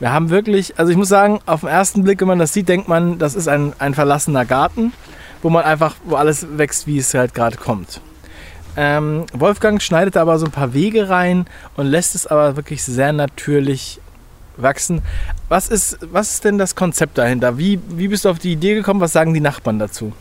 Wir 0.00 0.12
haben 0.12 0.30
wirklich, 0.30 0.78
also 0.78 0.92
ich 0.92 0.96
muss 0.96 1.08
sagen, 1.08 1.40
auf 1.46 1.60
den 1.60 1.68
ersten 1.68 2.04
Blick, 2.04 2.20
wenn 2.20 2.28
man 2.28 2.38
das 2.38 2.52
sieht, 2.52 2.68
denkt 2.68 2.88
man, 2.88 3.18
das 3.18 3.34
ist 3.34 3.48
ein, 3.48 3.72
ein 3.78 3.94
verlassener 3.94 4.44
Garten, 4.44 4.92
wo 5.42 5.50
man 5.50 5.64
einfach, 5.64 5.96
wo 6.04 6.16
alles 6.16 6.46
wächst, 6.56 6.86
wie 6.86 6.98
es 6.98 7.12
halt 7.14 7.34
gerade 7.34 7.56
kommt. 7.56 8.00
Ähm, 8.76 9.24
Wolfgang 9.32 9.82
schneidet 9.82 10.16
aber 10.16 10.38
so 10.38 10.46
ein 10.46 10.52
paar 10.52 10.72
Wege 10.72 11.08
rein 11.08 11.46
und 11.76 11.86
lässt 11.86 12.14
es 12.14 12.28
aber 12.28 12.54
wirklich 12.54 12.84
sehr 12.84 13.12
natürlich 13.12 14.00
wachsen. 14.56 15.02
Was 15.48 15.68
ist, 15.68 15.98
was 16.12 16.34
ist 16.34 16.44
denn 16.44 16.58
das 16.58 16.76
Konzept 16.76 17.18
dahinter? 17.18 17.58
Wie, 17.58 17.80
wie 17.88 18.08
bist 18.08 18.24
du 18.24 18.28
auf 18.28 18.38
die 18.38 18.52
Idee 18.52 18.74
gekommen? 18.74 19.00
Was 19.00 19.12
sagen 19.12 19.34
die 19.34 19.40
Nachbarn 19.40 19.80
dazu? 19.80 20.12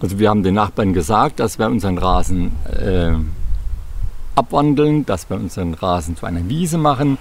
Also 0.00 0.18
wir 0.18 0.30
haben 0.30 0.42
den 0.42 0.54
Nachbarn 0.54 0.92
gesagt, 0.92 1.40
dass 1.40 1.58
wir 1.58 1.66
unseren 1.66 1.98
Rasen 1.98 2.52
äh, 2.66 3.12
abwandeln, 4.36 5.04
dass 5.04 5.28
wir 5.28 5.36
unseren 5.36 5.74
Rasen 5.74 6.16
zu 6.16 6.24
einer 6.24 6.48
Wiese 6.48 6.78
machen 6.78 7.18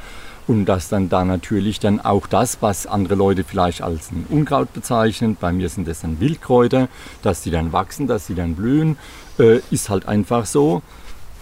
und 0.48 0.66
dass 0.66 0.88
dann 0.88 1.10
da 1.10 1.26
natürlich 1.26 1.80
dann 1.80 2.00
auch 2.00 2.28
das, 2.28 2.62
was 2.62 2.86
andere 2.86 3.16
Leute 3.16 3.44
vielleicht 3.44 3.82
als 3.82 4.12
ein 4.12 4.26
Unkraut 4.30 4.74
bezeichnen, 4.74 5.36
bei 5.40 5.52
mir 5.52 5.70
sind 5.70 5.88
das 5.88 6.02
dann 6.02 6.20
Wildkräuter, 6.20 6.88
dass 7.24 7.42
die 7.42 7.52
dann 7.52 7.74
wachsen, 7.74 8.08
dass 8.08 8.28
sie 8.28 8.36
dann 8.36 8.56
blühen, 8.56 8.98
äh, 9.40 9.60
ist 9.72 9.90
halt 9.90 10.08
einfach 10.08 10.46
so. 10.46 10.84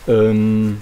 Ähm, 0.08 0.82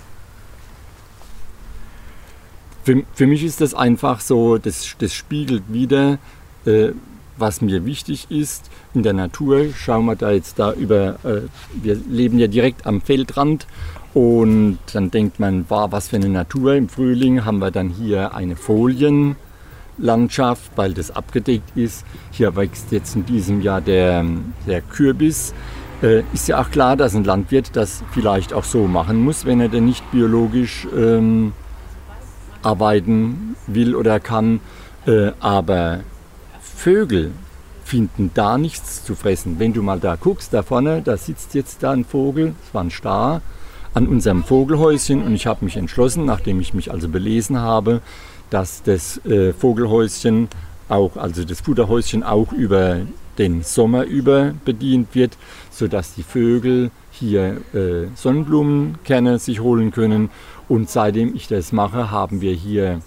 für, 2.83 3.03
für 3.13 3.27
mich 3.27 3.43
ist 3.43 3.60
das 3.62 3.74
einfach 3.74 4.19
so, 4.19 4.57
das, 4.57 4.95
das 5.00 5.13
spiegelt 5.13 5.63
wieder, 5.67 6.19
äh, 6.65 6.91
was 7.37 7.61
mir 7.61 7.85
wichtig 7.85 8.27
ist. 8.29 8.69
In 8.93 9.03
der 9.03 9.13
Natur 9.13 9.67
schauen 9.75 10.05
wir 10.05 10.15
da 10.15 10.31
jetzt 10.31 10.59
da 10.59 10.73
über, 10.73 11.15
äh, 11.23 11.41
wir 11.73 11.95
leben 11.95 12.39
ja 12.39 12.47
direkt 12.47 12.85
am 12.85 13.01
Feldrand 13.01 13.67
und 14.13 14.79
dann 14.93 15.11
denkt 15.11 15.39
man, 15.39 15.65
wow, 15.69 15.91
was 15.91 16.09
für 16.09 16.17
eine 16.17 16.29
Natur. 16.29 16.75
Im 16.75 16.89
Frühling 16.89 17.45
haben 17.45 17.59
wir 17.59 17.71
dann 17.71 17.89
hier 17.89 18.35
eine 18.35 18.55
Folienlandschaft, 18.55 20.71
weil 20.75 20.93
das 20.93 21.11
abgedeckt 21.11 21.75
ist. 21.75 22.05
Hier 22.31 22.55
wächst 22.55 22.91
jetzt 22.91 23.15
in 23.15 23.25
diesem 23.25 23.61
Jahr 23.61 23.81
der, 23.81 24.23
der 24.67 24.81
Kürbis. 24.81 25.53
Äh, 26.03 26.23
ist 26.33 26.47
ja 26.47 26.61
auch 26.61 26.69
klar, 26.69 26.95
dass 26.95 27.15
ein 27.15 27.23
Landwirt 27.23 27.75
das 27.75 28.03
vielleicht 28.11 28.53
auch 28.53 28.65
so 28.65 28.87
machen 28.87 29.23
muss, 29.23 29.45
wenn 29.45 29.59
er 29.59 29.69
denn 29.69 29.85
nicht 29.85 30.11
biologisch 30.11 30.87
ähm, 30.95 31.53
arbeiten 32.61 33.55
will 33.65 33.95
oder 33.95 34.19
kann. 34.19 34.59
Äh, 35.07 35.31
aber 35.39 36.01
Vögel 36.83 37.31
finden 37.85 38.31
da 38.33 38.57
nichts 38.57 39.05
zu 39.05 39.15
fressen. 39.15 39.57
Wenn 39.57 39.71
du 39.71 39.81
mal 39.81 40.01
da 40.01 40.17
guckst, 40.17 40.53
da 40.53 40.63
vorne, 40.63 41.01
da 41.01 41.15
sitzt 41.15 41.53
jetzt 41.53 41.81
da 41.81 41.91
ein 41.91 42.03
Vogel, 42.03 42.55
das 42.59 42.73
war 42.73 42.83
ein 42.83 42.91
Star 42.91 43.41
an 43.93 44.05
unserem 44.05 44.43
Vogelhäuschen 44.43 45.23
und 45.23 45.33
ich 45.33 45.47
habe 45.47 45.63
mich 45.63 45.77
entschlossen, 45.77 46.25
nachdem 46.25 46.59
ich 46.59 46.73
mich 46.73 46.91
also 46.91 47.07
belesen 47.07 47.57
habe, 47.57 48.01
dass 48.49 48.83
das 48.83 49.25
äh, 49.25 49.53
Vogelhäuschen 49.53 50.49
auch, 50.89 51.15
also 51.15 51.45
das 51.45 51.61
Futterhäuschen 51.61 52.21
auch 52.21 52.51
über 52.51 52.97
den 53.37 53.63
Sommer 53.63 54.03
über 54.03 54.53
bedient 54.65 55.15
wird, 55.15 55.37
sodass 55.71 56.15
die 56.15 56.23
Vögel 56.23 56.91
hier 57.11 57.61
äh, 57.73 58.07
Sonnenblumenkerne 58.13 59.39
sich 59.39 59.61
holen 59.61 59.91
können. 59.91 60.31
Und 60.67 60.89
seitdem 60.89 61.33
ich 61.33 61.47
das 61.47 61.71
mache, 61.71 62.11
haben 62.11 62.41
wir 62.41 62.51
hier 62.51 62.99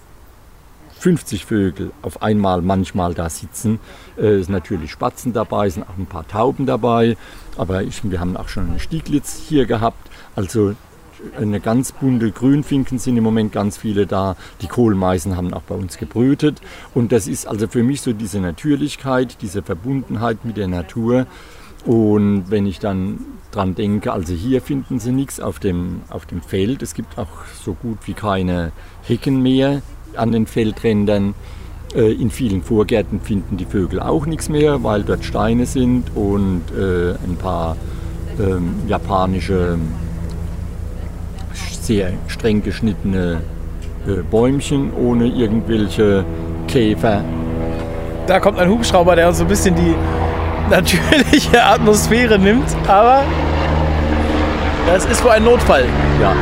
50 0.99 1.45
Vögel 1.45 1.91
auf 2.03 2.23
einmal 2.23 2.63
manchmal 2.63 3.15
da 3.15 3.29
sitzen. 3.29 3.79
Es 4.17 4.25
äh, 4.25 4.43
sind 4.43 4.53
natürlich 4.53 4.91
Spatzen 4.91 5.33
dabei, 5.33 5.69
sind 5.69 5.85
auch 5.85 5.99
ein 5.99 6.07
paar 6.07 6.27
Tauben 6.27 6.67
dabei, 6.67 7.17
aber 7.57 7.83
ich, 7.83 8.03
wir 8.09 8.21
haben 8.21 8.37
auch 8.37 8.49
schon 8.49 8.69
einen 8.69 8.81
Stieglitz 8.81 9.41
hier 9.49 9.67
gehabt. 9.67 10.09
Also 10.35 10.75
eine 11.39 11.61
ganz 11.61 11.93
bunte 11.93 12.31
Grünfinken 12.31 12.99
sind 12.99 13.17
im 13.17 13.25
Moment 13.25 13.53
ganz 13.53 13.77
viele 13.79 14.07
da. 14.07 14.37
Die 14.61 14.69
Kohlmeisen 14.69 15.37
haben 15.37 15.53
auch 15.55 15.63
bei 15.63 15.75
uns 15.75 15.99
gebrütet. 15.99 16.61
Und 16.95 17.13
das 17.13 17.27
ist 17.27 17.47
also 17.47 17.69
für 17.69 17.83
mich 17.83 18.01
so 18.01 18.13
diese 18.13 18.41
Natürlichkeit, 18.41 19.39
diese 19.41 19.63
Verbundenheit 19.63 20.45
mit 20.45 20.57
der 20.57 20.69
Natur. 20.69 21.27
Und 21.85 22.51
wenn 22.51 22.67
ich 22.67 22.81
dann 22.81 23.21
dran 23.53 23.75
denke, 23.75 24.13
also 24.13 24.35
hier 24.35 24.61
finden 24.61 24.99
Sie 24.99 25.13
nichts 25.13 25.41
auf 25.41 25.59
dem, 25.59 26.03
auf 26.11 26.27
dem 26.27 26.43
Feld. 26.43 26.83
Es 26.83 26.95
gibt 26.95 27.19
auch 27.19 27.29
so 27.63 27.75
gut 27.75 27.99
wie 28.07 28.15
keine 28.15 28.73
Hecken 29.03 29.41
mehr 29.41 29.83
an 30.17 30.33
den 30.33 30.47
Feldrändern. 30.47 31.35
Äh, 31.95 32.13
in 32.13 32.31
vielen 32.31 32.63
Vorgärten 32.63 33.21
finden 33.21 33.57
die 33.57 33.65
Vögel 33.65 34.01
auch 34.01 34.27
nichts 34.27 34.49
mehr, 34.49 34.83
weil 34.83 35.03
dort 35.03 35.25
Steine 35.25 35.67
sind 35.67 36.05
und 36.15 36.63
äh, 36.77 37.13
ein 37.25 37.37
paar 37.37 37.77
ähm, 38.39 38.75
japanische 38.89 39.79
sehr 41.55 42.13
streng 42.27 42.63
geschnittene 42.63 43.41
äh, 44.07 44.23
Bäumchen 44.31 44.93
ohne 44.93 45.27
irgendwelche 45.27 46.25
Käfer. 46.67 47.23
Da 48.27 48.41
kommt 48.41 48.59
ein 48.59 48.69
Hubschrauber, 48.69 49.15
der 49.15 49.29
uns 49.29 49.39
so 49.39 49.45
ein 49.45 49.49
bisschen 49.49 49.75
die 49.77 49.95
natürliche 50.71 51.65
Atmosphäre 51.65 52.39
nimmt, 52.39 52.77
aber 52.89 53.23
das 54.87 55.05
ist 55.07 55.25
wohl 55.25 55.31
ein 55.31 55.45
Notfall. 55.45 55.85
Ja. 56.21 56.35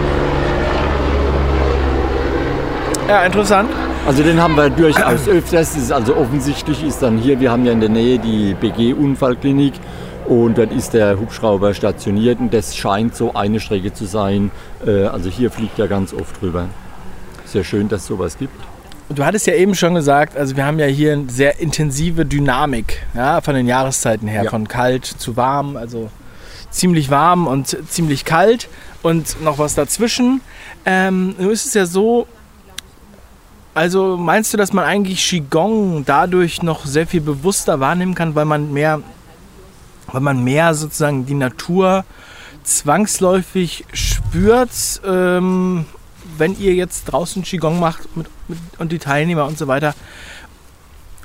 Ja, 3.08 3.23
interessant. 3.23 3.68
Also 4.06 4.23
den 4.23 4.40
haben 4.40 4.56
wir 4.56 4.70
durchaus 4.70 5.28
öfters. 5.28 5.76
Ist 5.76 5.92
also 5.92 6.16
offensichtlich 6.16 6.82
ist 6.82 7.02
dann 7.02 7.18
hier, 7.18 7.38
wir 7.38 7.50
haben 7.50 7.66
ja 7.66 7.73
in 7.73 7.80
der 7.80 7.90
Nähe 7.90 8.18
die 8.18 8.54
BG-Unfallklinik 8.54 9.75
und 10.26 10.56
dort 10.56 10.73
ist 10.73 10.94
der 10.94 11.20
Hubschrauber 11.20 11.75
stationiert 11.75 12.40
und 12.40 12.54
das 12.54 12.75
scheint 12.75 13.14
so 13.14 13.34
eine 13.34 13.61
Strecke 13.61 13.92
zu 13.92 14.06
sein. 14.06 14.50
Äh, 14.87 15.04
also 15.04 15.28
hier 15.28 15.50
fliegt 15.50 15.78
er 15.78 15.87
ganz 15.87 16.14
oft 16.14 16.40
drüber. 16.40 16.66
Sehr 17.44 17.62
schön, 17.62 17.88
dass 17.90 18.02
es 18.02 18.06
sowas 18.06 18.38
gibt. 18.38 18.54
Du 19.11 19.23
hattest 19.23 19.46
ja 19.46 19.54
eben 19.54 19.75
schon 19.75 19.94
gesagt, 19.94 20.34
also 20.38 20.56
wir 20.56 20.64
haben 20.64 20.78
ja 20.78 20.87
hier 20.87 21.12
eine 21.12 21.28
sehr 21.28 21.61
intensive 21.61 22.25
Dynamik 22.25 23.02
ja, 23.14 23.42
von 23.42 23.54
den 23.54 23.66
Jahreszeiten 23.66 24.26
her, 24.28 24.44
ja. 24.44 24.50
von 24.50 24.66
kalt 24.66 25.04
zu 25.04 25.37
warm, 25.37 25.76
also 25.76 26.08
ziemlich 26.70 27.11
warm 27.11 27.46
und 27.46 27.76
ziemlich 27.90 28.25
kalt 28.25 28.68
und 29.02 29.42
noch 29.42 29.58
was 29.58 29.75
dazwischen. 29.75 30.40
Ähm, 30.87 31.34
nun 31.38 31.50
ist 31.50 31.66
es 31.66 31.75
ja 31.75 31.84
so, 31.84 32.26
also 33.74 34.16
meinst 34.16 34.52
du, 34.52 34.56
dass 34.56 34.72
man 34.72 34.84
eigentlich 34.84 35.24
Qigong 35.28 36.04
dadurch 36.04 36.62
noch 36.62 36.86
sehr 36.86 37.06
viel 37.06 37.20
bewusster 37.20 37.80
wahrnehmen 37.80 38.14
kann, 38.14 38.34
weil 38.34 38.44
man 38.44 38.72
mehr 38.72 39.02
weil 40.12 40.20
man 40.20 40.44
mehr 40.44 40.74
sozusagen 40.74 41.26
die 41.26 41.34
Natur 41.34 42.04
zwangsläufig 42.62 43.84
spürt, 43.92 44.70
ähm, 45.04 45.86
wenn 46.38 46.58
ihr 46.58 46.74
jetzt 46.74 47.04
draußen 47.06 47.42
Qigong 47.42 47.80
macht 47.80 48.16
mit, 48.16 48.28
mit, 48.48 48.58
und 48.78 48.92
die 48.92 48.98
Teilnehmer 48.98 49.46
und 49.46 49.58
so 49.58 49.66
weiter. 49.66 49.94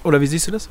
Oder 0.03 0.21
wie 0.21 0.27
siehst 0.27 0.47
du 0.47 0.51
das? 0.51 0.69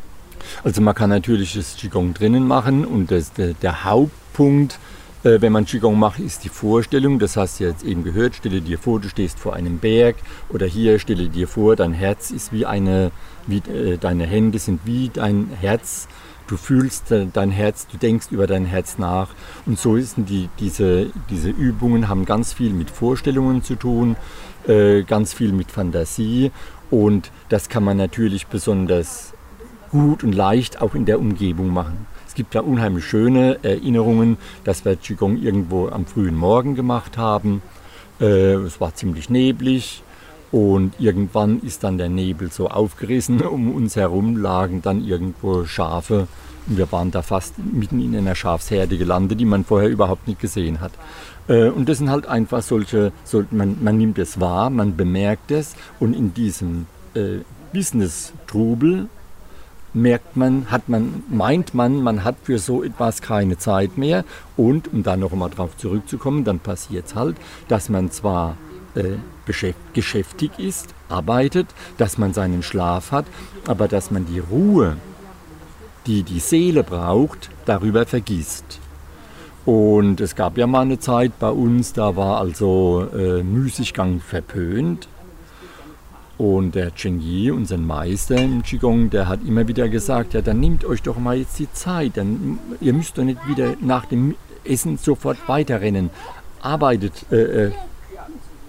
Also 0.64 0.80
man 0.80 0.94
kann 0.94 1.11
natürlich 1.11 1.54
das 1.54 1.76
Qigong 1.76 2.14
drinnen 2.14 2.47
machen 2.47 2.85
und 2.85 3.11
das, 3.11 3.32
der, 3.32 3.54
der 3.54 3.85
Hauptpunkt, 3.85 4.78
wenn 5.23 5.53
man 5.53 5.65
Qigong 5.65 5.99
macht, 5.99 6.21
ist 6.21 6.45
die 6.45 6.49
Vorstellung. 6.49 7.19
Das 7.19 7.37
hast 7.37 7.61
du 7.61 7.65
jetzt 7.65 7.85
eben 7.85 8.05
gehört. 8.05 8.37
Stelle 8.37 8.61
dir 8.61 8.79
vor, 8.79 9.01
du 9.01 9.09
stehst 9.09 9.39
vor 9.39 9.55
einem 9.55 9.79
Berg 9.79 10.17
oder 10.49 10.67
hier 10.67 10.99
stelle 10.99 11.29
dir 11.29 11.49
vor, 11.49 11.77
dein 11.77 11.93
Herz 11.93 12.31
ist 12.31 12.53
wie 12.53 12.67
eine, 12.67 13.11
wie, 13.47 13.59
äh, 13.59 13.99
deine 13.99 14.27
Hände 14.27 14.59
sind 14.59 14.81
wie 14.85 15.11
dein 15.13 15.51
Herz 15.61 16.09
du 16.49 16.57
fühlst 16.57 17.15
dein 17.33 17.51
Herz, 17.51 17.87
du 17.87 17.97
denkst 17.97 18.29
über 18.31 18.47
dein 18.47 18.65
Herz 18.65 18.99
nach. 18.99 19.29
Und 19.67 19.79
so 19.79 19.97
sind 19.99 20.29
die, 20.29 20.49
diese, 20.59 21.11
diese 21.31 21.51
Übungen 21.51 22.09
haben 22.09 22.25
ganz 22.25 22.53
viel 22.53 22.73
mit 22.73 22.91
Vorstellungen 22.91 23.63
zu 23.63 23.77
tun, 23.77 24.17
äh, 24.67 25.03
ganz 25.03 25.33
viel 25.33 25.53
mit 25.53 25.71
Fantasie. 25.71 26.51
Und 26.91 27.31
das 27.49 27.69
kann 27.69 27.85
man 27.85 27.97
natürlich 27.97 28.47
besonders 28.47 29.35
gut 29.91 30.25
und 30.25 30.33
leicht 30.35 30.81
auch 30.81 30.95
in 30.95 31.05
der 31.05 31.21
Umgebung 31.21 31.73
machen. 31.73 32.07
Gibt 32.38 32.54
da 32.54 32.61
unheimlich 32.61 33.04
schöne 33.04 33.59
Erinnerungen, 33.64 34.37
dass 34.62 34.85
wir 34.85 34.95
Qigong 34.95 35.42
irgendwo 35.42 35.88
am 35.88 36.07
frühen 36.07 36.37
Morgen 36.37 36.76
gemacht 36.76 37.18
haben. 37.18 37.62
Äh, 38.21 38.54
es 38.54 38.80
war 38.80 38.95
ziemlich 38.95 39.28
neblig 39.28 40.04
Und 40.52 40.95
irgendwann 41.00 41.61
ist 41.62 41.83
dann 41.83 41.99
der 41.99 42.09
Nebel 42.09 42.52
so 42.52 42.68
aufgerissen. 42.68 43.42
Um 43.45 43.75
uns 43.75 43.97
herum 43.97 44.37
lagen 44.37 44.83
dann 44.83 45.04
irgendwo 45.04 45.64
Schafe. 45.64 46.28
Und 46.68 46.76
wir 46.78 46.92
waren 46.92 47.11
da 47.11 47.23
fast 47.23 47.54
mitten 47.59 48.00
in 48.00 48.14
einer 48.14 48.37
Schafsherde 48.37 48.97
gelandet, 48.99 49.40
die 49.40 49.45
man 49.45 49.64
vorher 49.64 49.88
überhaupt 49.88 50.28
nicht 50.28 50.38
gesehen 50.40 50.80
hat. 50.80 50.92
Äh, 51.49 51.71
und 51.71 51.88
das 51.88 51.99
sind 51.99 52.09
halt 52.09 52.28
einfach 52.28 52.62
solche, 52.62 53.11
so, 53.25 53.42
man, 53.50 53.78
man 53.83 53.99
nimmt 53.99 54.16
es 54.16 54.38
wahr, 54.38 54.71
man 54.71 54.97
bemerkt 54.97 55.50
es 55.50 55.75
und 55.99 56.14
in 56.14 56.35
diesem 56.35 56.87
äh, 57.14 57.38
Business-Trubel 57.73 59.09
merkt 59.95 60.37
man, 60.37 60.71
hat 60.71 60.88
man, 60.88 61.23
meint 61.28 61.75
man, 61.75 62.02
man 62.02 62.25
hat 62.25 62.37
für 62.42 62.59
so 62.59 62.83
etwas 62.83 63.23
keine 63.23 63.59
Zeit 63.59 63.97
mehr. 63.99 64.25
Und 64.57 64.92
um 64.92 65.02
da 65.02 65.16
noch 65.16 65.33
einmal 65.33 65.50
drauf 65.50 65.76
zurückzukommen, 65.76 66.45
dann 66.45 66.61
passiert 66.61 67.07
es 67.07 67.14
halt, 67.14 67.37
dass 67.68 67.88
man 67.88 68.11
zwar 68.11 68.57
äh, 68.95 69.16
geschäftig 69.95 70.59
ist, 70.59 70.95
arbeitet, 71.09 71.68
dass 71.97 72.18
man 72.18 72.35
seinen 72.35 72.62
Schlaf 72.62 73.12
hat, 73.12 73.26
aber 73.66 73.88
dass 73.88 74.11
man 74.11 74.26
die 74.26 74.40
Ruhe, 74.40 74.97
die 76.07 76.23
die 76.23 76.40
Seele 76.40 76.83
braucht, 76.83 77.50
darüber 77.64 78.07
vergisst. 78.07 78.80
Und 79.64 80.21
es 80.21 80.35
gab 80.35 80.57
ja 80.57 80.66
mal 80.66 80.83
eine 80.83 80.99
Zeit 80.99 81.38
bei 81.38 81.50
uns, 81.50 81.92
da 81.92 82.16
war 82.16 82.38
also 82.38 83.07
äh, 83.14 83.42
Müßiggang 83.42 84.21
verpönt. 84.21 85.09
Und 86.38 86.76
der 86.76 86.95
Cheng 86.95 87.21
unser 87.50 87.78
Meister 87.78 88.37
im 88.37 88.62
Qigong, 88.62 89.11
der 89.11 89.26
hat 89.26 89.40
immer 89.45 89.66
wieder 89.66 89.88
gesagt, 89.88 90.35
ja, 90.35 90.40
dann 90.40 90.61
nehmt 90.61 90.85
euch 90.85 91.02
doch 91.02 91.18
mal 91.18 91.37
jetzt 91.37 91.59
die 91.59 91.71
Zeit, 91.73 92.16
dann, 92.16 92.61
ihr 92.80 92.92
müsst 92.92 93.18
doch 93.18 93.25
nicht 93.25 93.47
wieder 93.49 93.75
nach 93.80 94.07
dem 94.07 94.37
Essen 94.64 94.99
sofort 94.99 95.37
weiterrennen. 95.49 96.11
Arbeitet 96.61 97.26
äh, 97.33 97.66
äh, 97.66 97.73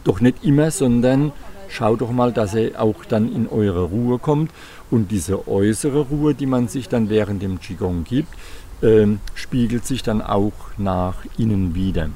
doch 0.03 0.19
nicht 0.19 0.43
immer, 0.43 0.71
sondern 0.71 1.31
schaut 1.67 2.01
doch 2.01 2.11
mal, 2.11 2.31
dass 2.31 2.55
ihr 2.55 2.81
auch 2.81 3.05
dann 3.05 3.31
in 3.31 3.47
eure 3.47 3.83
Ruhe 3.83 4.17
kommt. 4.17 4.51
Und 4.89 5.11
diese 5.11 5.47
äußere 5.47 6.07
Ruhe, 6.07 6.33
die 6.33 6.47
man 6.47 6.67
sich 6.67 6.89
dann 6.89 7.09
während 7.09 7.43
dem 7.43 7.59
Qigong 7.59 8.03
gibt, 8.03 8.33
ähm, 8.81 9.19
spiegelt 9.35 9.85
sich 9.85 10.01
dann 10.01 10.23
auch 10.23 10.53
nach 10.77 11.17
innen 11.37 11.75
wieder. 11.75 12.09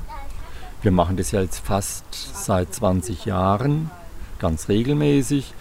Wir 0.82 0.92
machen 0.92 1.16
das 1.16 1.32
ja 1.32 1.42
jetzt 1.42 1.60
fast 1.60 2.06
seit 2.12 2.74
20 2.74 3.26
Jahren, 3.26 3.92
ganz 4.44 4.68
regelmäßig. 4.68 5.54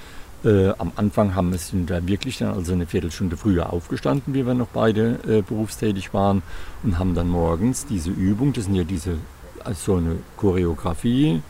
Äh, 0.44 0.70
am 0.70 0.90
Anfang 0.96 1.36
haben 1.36 1.52
wir, 1.52 1.58
sind 1.58 1.88
wir 1.88 2.04
wirklich 2.08 2.38
dann 2.38 2.52
also 2.52 2.72
eine 2.72 2.86
Viertelstunde 2.86 3.36
früher 3.36 3.72
aufgestanden, 3.72 4.34
wie 4.34 4.44
wir 4.44 4.54
noch 4.54 4.66
beide 4.66 5.20
äh, 5.28 5.42
berufstätig 5.42 6.12
waren, 6.12 6.42
und 6.82 6.98
haben 6.98 7.14
dann 7.14 7.28
morgens 7.28 7.86
diese 7.86 8.10
Übung, 8.10 8.52
das 8.52 8.64
sind 8.64 8.74
ja 8.74 8.82
diese, 8.82 9.18
also 9.62 9.96
eine 9.96 10.16
Choreografie. 10.36 11.40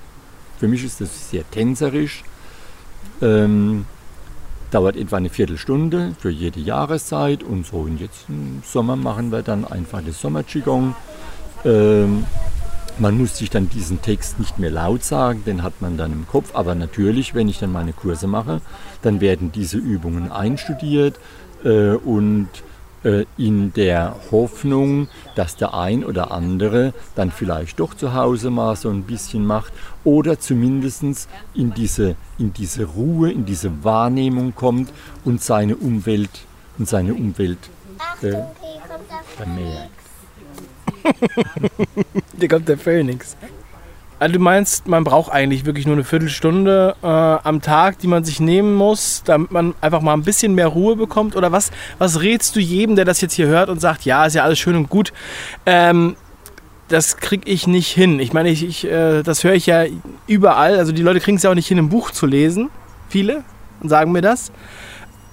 Für 0.59 0.69
mich 0.69 0.85
ist 0.85 1.01
das 1.01 1.31
sehr 1.31 1.51
tänzerisch. 1.51 2.23
Ähm, 3.23 3.87
Dauert 4.71 4.97
etwa 4.97 5.19
eine 5.19 5.29
Viertelstunde 5.29 6.15
für 6.19 6.31
jede 6.31 6.59
Jahreszeit 6.59 7.43
und 7.43 7.67
so. 7.67 7.77
Und 7.77 8.01
jetzt 8.01 8.25
im 8.31 8.63
Sommer 8.65 8.97
machen 8.97 9.31
wir 9.31 9.43
dann 9.43 9.67
einfach 9.67 10.01
das 10.03 10.19
Sommer-Qigong. 10.19 10.95
Ähm, 11.67 12.25
man 12.99 13.17
muss 13.19 13.39
sich 13.39 13.51
dann 13.51 13.69
diesen 13.69 14.03
Text 14.03 14.39
nicht 14.39 14.59
mehr 14.59 14.71
laut 14.71 15.05
sagen, 15.05 15.43
den 15.45 15.63
hat 15.63 15.81
man 15.81 15.97
dann 15.97 16.13
im 16.13 16.27
Kopf. 16.27 16.51
Aber 16.55 16.75
natürlich, 16.75 17.35
wenn 17.35 17.49
ich 17.49 17.59
dann 17.59 17.73
meine 17.73 17.93
Kurse 17.93 18.27
mache, 18.27 18.61
dann 19.03 19.21
werden 19.21 19.53
diese 19.53 19.79
Übungen 19.79 20.31
einstudiert 20.31 21.19
äh, 21.65 21.93
und 21.93 22.49
äh, 23.05 23.25
in 23.37 23.73
der 23.73 24.15
Hoffnung, 24.31 25.09
dass 25.35 25.57
der 25.57 25.75
ein 25.75 26.05
oder 26.05 26.31
andere 26.31 26.93
dann 27.15 27.31
vielleicht 27.31 27.81
doch 27.81 27.95
zu 27.95 28.15
Hause 28.15 28.51
mal 28.51 28.77
so 28.77 28.91
ein 28.91 29.03
bisschen 29.03 29.45
macht 29.45 29.73
oder 30.05 30.39
zumindest 30.39 31.29
in 31.55 31.75
diese, 31.75 32.17
in 32.39 32.53
diese 32.53 32.85
Ruhe, 32.85 33.33
in 33.33 33.45
diese 33.45 33.85
Wahrnehmung 33.85 34.55
kommt 34.55 34.93
und 35.25 35.43
seine 35.43 35.77
Umwelt 35.77 36.47
und 36.79 36.89
seine 36.89 37.15
Umwelt 37.15 37.59
äh, 38.23 38.35
vermehrt. 39.37 40.02
Hier 42.39 42.49
kommt 42.49 42.69
der 42.69 42.79
Phönix. 42.79 43.37
Also 44.19 44.35
du 44.35 44.39
meinst, 44.39 44.87
man 44.87 45.03
braucht 45.03 45.33
eigentlich 45.33 45.65
wirklich 45.65 45.85
nur 45.85 45.97
eine 45.97 46.05
Viertelstunde 46.05 46.95
äh, 47.03 47.07
am 47.07 47.61
Tag, 47.61 47.99
die 47.99 48.07
man 48.07 48.23
sich 48.23 48.39
nehmen 48.39 48.73
muss, 48.75 49.23
damit 49.25 49.51
man 49.51 49.75
einfach 49.81 50.01
mal 50.01 50.13
ein 50.13 50.23
bisschen 50.23 50.55
mehr 50.55 50.69
Ruhe 50.69 50.95
bekommt? 50.95 51.35
Oder 51.35 51.51
was, 51.51 51.73
was 51.99 52.21
rätst 52.21 52.55
du 52.55 52.61
jedem, 52.61 52.95
der 52.95 53.05
das 53.05 53.21
jetzt 53.21 53.35
hier 53.35 53.49
hört 53.49 53.69
und 53.69 53.81
sagt, 53.81 54.05
ja, 54.05 54.25
ist 54.25 54.35
ja 54.35 54.45
alles 54.45 54.61
schön 54.61 54.77
und 54.77 54.89
gut, 54.89 55.13
ähm, 55.67 56.15
das 56.87 57.17
kriege 57.17 57.51
ich 57.51 57.67
nicht 57.67 57.89
hin. 57.89 58.21
Ich 58.21 58.33
meine, 58.33 58.51
ich, 58.51 58.65
ich 58.65 58.85
äh, 58.85 59.25
das 59.25 59.43
höre 59.43 59.55
ich 59.55 59.67
ja 59.67 59.87
überall. 60.29 60.79
Also 60.79 60.93
die 60.93 61.03
Leute 61.03 61.19
kriegen 61.19 61.39
es 61.39 61.43
ja 61.43 61.51
auch 61.51 61.55
nicht 61.57 61.67
hin, 61.67 61.79
ein 61.79 61.89
Buch 61.89 62.13
zu 62.13 62.27
lesen. 62.27 62.71
Viele 63.09 63.43
sagen 63.83 64.13
mir 64.13 64.23
das. 64.23 64.53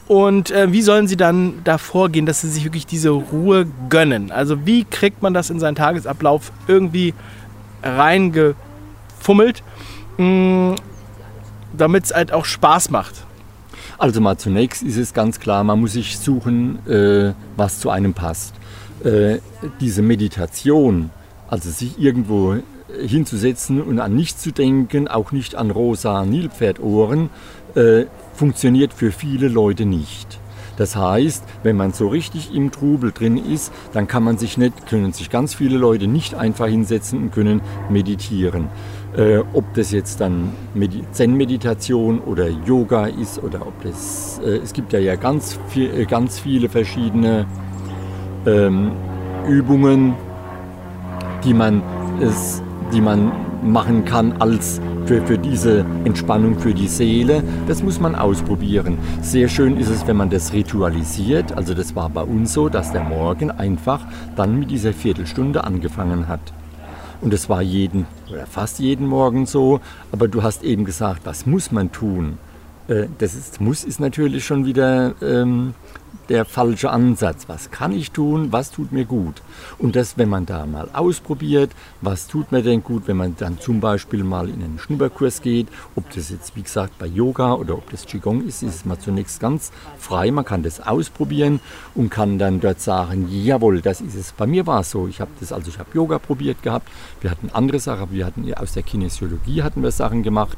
Und 0.09 0.49
äh, 0.49 0.73
wie 0.73 0.81
sollen 0.81 1.07
sie 1.07 1.17
dann 1.17 1.61
da 1.63 1.77
vorgehen, 1.77 2.25
dass 2.25 2.41
sie 2.41 2.49
sich 2.49 2.65
wirklich 2.65 2.87
diese 2.87 3.11
Ruhe 3.11 3.67
gönnen? 3.89 4.31
Also 4.31 4.65
wie 4.65 4.83
kriegt 4.83 5.21
man 5.21 5.35
das 5.35 5.51
in 5.51 5.59
seinen 5.59 5.75
Tagesablauf 5.75 6.51
irgendwie 6.67 7.13
reinge 7.83 8.55
fummelt, 9.19 9.63
mm, 10.17 10.73
damit 11.77 12.05
es 12.05 12.13
halt 12.13 12.33
auch 12.33 12.45
Spaß 12.45 12.89
macht. 12.89 13.23
Also 13.99 14.19
mal 14.19 14.37
zunächst 14.37 14.81
ist 14.81 14.97
es 14.97 15.13
ganz 15.13 15.39
klar, 15.39 15.63
man 15.63 15.79
muss 15.79 15.93
sich 15.93 16.17
suchen, 16.17 16.79
äh, 16.87 17.33
was 17.55 17.79
zu 17.79 17.91
einem 17.91 18.15
passt. 18.15 18.55
Äh, 19.03 19.37
diese 19.79 20.01
Meditation, 20.01 21.11
also 21.49 21.69
sich 21.69 21.99
irgendwo 21.99 22.55
hinzusetzen 23.05 23.81
und 23.81 23.99
an 23.99 24.15
nichts 24.15 24.41
zu 24.41 24.51
denken, 24.51 25.07
auch 25.07 25.31
nicht 25.31 25.55
an 25.55 25.71
rosa 25.71 26.25
Nilpferdohren, 26.25 27.29
äh, 27.75 28.05
funktioniert 28.33 28.93
für 28.93 29.11
viele 29.11 29.47
Leute 29.47 29.85
nicht. 29.85 30.39
Das 30.77 30.95
heißt, 30.95 31.43
wenn 31.61 31.75
man 31.75 31.91
so 31.91 32.07
richtig 32.07 32.55
im 32.55 32.71
Trubel 32.71 33.11
drin 33.11 33.35
ist, 33.35 33.73
dann 33.91 34.07
kann 34.07 34.23
man 34.23 34.37
sich 34.37 34.57
nicht, 34.57 34.87
können 34.87 35.11
sich 35.11 35.29
ganz 35.29 35.53
viele 35.53 35.77
Leute 35.77 36.07
nicht 36.07 36.35
einfach 36.35 36.67
hinsetzen 36.67 37.21
und 37.23 37.31
können 37.33 37.61
meditieren. 37.89 38.69
Äh, 39.17 39.39
ob 39.53 39.73
das 39.73 39.91
jetzt 39.91 40.21
dann 40.21 40.53
Zen-Meditation 41.11 42.19
oder 42.19 42.47
Yoga 42.47 43.07
ist 43.07 43.43
oder 43.43 43.67
ob 43.67 43.81
das, 43.83 44.39
äh, 44.45 44.57
es 44.57 44.71
gibt 44.71 44.93
ja, 44.93 44.99
ja 44.99 45.15
ganz, 45.15 45.59
viel, 45.67 45.93
äh, 45.93 46.05
ganz 46.05 46.39
viele 46.39 46.69
verschiedene 46.69 47.45
ähm, 48.45 48.91
Übungen, 49.49 50.13
die 51.43 51.53
man, 51.53 51.81
es, 52.21 52.61
die 52.93 53.01
man 53.01 53.31
machen 53.63 54.05
kann 54.05 54.33
als 54.39 54.79
für, 55.05 55.25
für 55.25 55.37
diese 55.37 55.85
Entspannung 56.05 56.59
für 56.59 56.73
die 56.73 56.87
Seele. 56.87 57.43
Das 57.67 57.81
muss 57.83 57.99
man 57.99 58.15
ausprobieren. 58.15 58.97
Sehr 59.21 59.47
schön 59.47 59.77
ist 59.77 59.89
es, 59.89 60.07
wenn 60.07 60.17
man 60.17 60.29
das 60.29 60.53
ritualisiert. 60.53 61.53
Also 61.53 61.73
das 61.73 61.95
war 61.95 62.09
bei 62.09 62.21
uns 62.21 62.53
so, 62.53 62.69
dass 62.69 62.91
der 62.91 63.03
Morgen 63.03 63.51
einfach 63.51 64.05
dann 64.35 64.59
mit 64.59 64.71
dieser 64.71 64.93
Viertelstunde 64.93 65.63
angefangen 65.63 66.27
hat. 66.27 66.41
Und 67.21 67.33
es 67.33 67.49
war 67.49 67.61
jeden 67.61 68.05
oder 68.31 68.45
fast 68.45 68.79
jeden 68.79 69.07
Morgen 69.07 69.45
so. 69.45 69.81
Aber 70.11 70.27
du 70.27 70.43
hast 70.43 70.63
eben 70.63 70.85
gesagt, 70.85 71.21
was 71.25 71.45
muss 71.45 71.71
man 71.71 71.91
tun? 71.91 72.37
Äh, 72.87 73.07
das 73.17 73.35
ist, 73.35 73.59
muss 73.59 73.83
ist 73.83 73.99
natürlich 73.99 74.45
schon 74.45 74.65
wieder 74.65 75.13
ähm, 75.21 75.73
der 76.29 76.45
falsche 76.45 76.91
Ansatz. 76.91 77.45
Was 77.47 77.71
kann 77.71 77.91
ich 77.91 78.11
tun? 78.11 78.51
Was 78.51 78.71
tut 78.71 78.91
mir 78.91 79.05
gut? 79.05 79.41
Und 79.77 79.95
das, 79.95 80.17
wenn 80.17 80.29
man 80.29 80.45
da 80.45 80.65
mal 80.65 80.89
ausprobiert, 80.93 81.71
was 82.01 82.27
tut 82.27 82.51
mir 82.51 82.61
denn 82.61 82.83
gut, 82.83 83.07
wenn 83.07 83.17
man 83.17 83.35
dann 83.37 83.59
zum 83.59 83.79
Beispiel 83.79 84.23
mal 84.23 84.47
in 84.47 84.63
einen 84.63 84.79
Schnupperkurs 84.79 85.41
geht, 85.41 85.67
ob 85.95 86.09
das 86.13 86.29
jetzt, 86.29 86.55
wie 86.55 86.61
gesagt, 86.61 86.97
bei 86.99 87.07
Yoga 87.07 87.53
oder 87.53 87.73
ob 87.73 87.89
das 87.89 88.05
Qigong 88.05 88.45
ist, 88.45 88.61
ist 88.61 88.85
mal 88.85 88.99
zunächst 88.99 89.39
ganz 89.39 89.71
frei. 89.97 90.31
Man 90.31 90.45
kann 90.45 90.63
das 90.63 90.79
ausprobieren 90.79 91.59
und 91.95 92.09
kann 92.09 92.37
dann 92.37 92.59
dort 92.59 92.79
sagen, 92.79 93.27
jawohl, 93.31 93.81
das 93.81 94.01
ist 94.01 94.15
es. 94.15 94.31
Bei 94.31 94.45
mir 94.45 94.67
war 94.67 94.81
es 94.81 94.91
so. 94.91 95.07
Ich 95.07 95.19
habe 95.21 95.31
das, 95.39 95.51
also 95.51 95.69
ich 95.69 95.79
habe 95.79 95.89
Yoga 95.93 96.19
probiert 96.19 96.61
gehabt. 96.61 96.87
Wir 97.21 97.31
hatten 97.31 97.49
andere 97.53 97.79
Sachen. 97.79 98.11
Wir 98.11 98.25
hatten 98.25 98.53
aus 98.53 98.73
der 98.73 98.83
Kinesiologie 98.83 99.63
hatten 99.63 99.81
wir 99.81 99.91
Sachen 99.91 100.23
gemacht. 100.23 100.57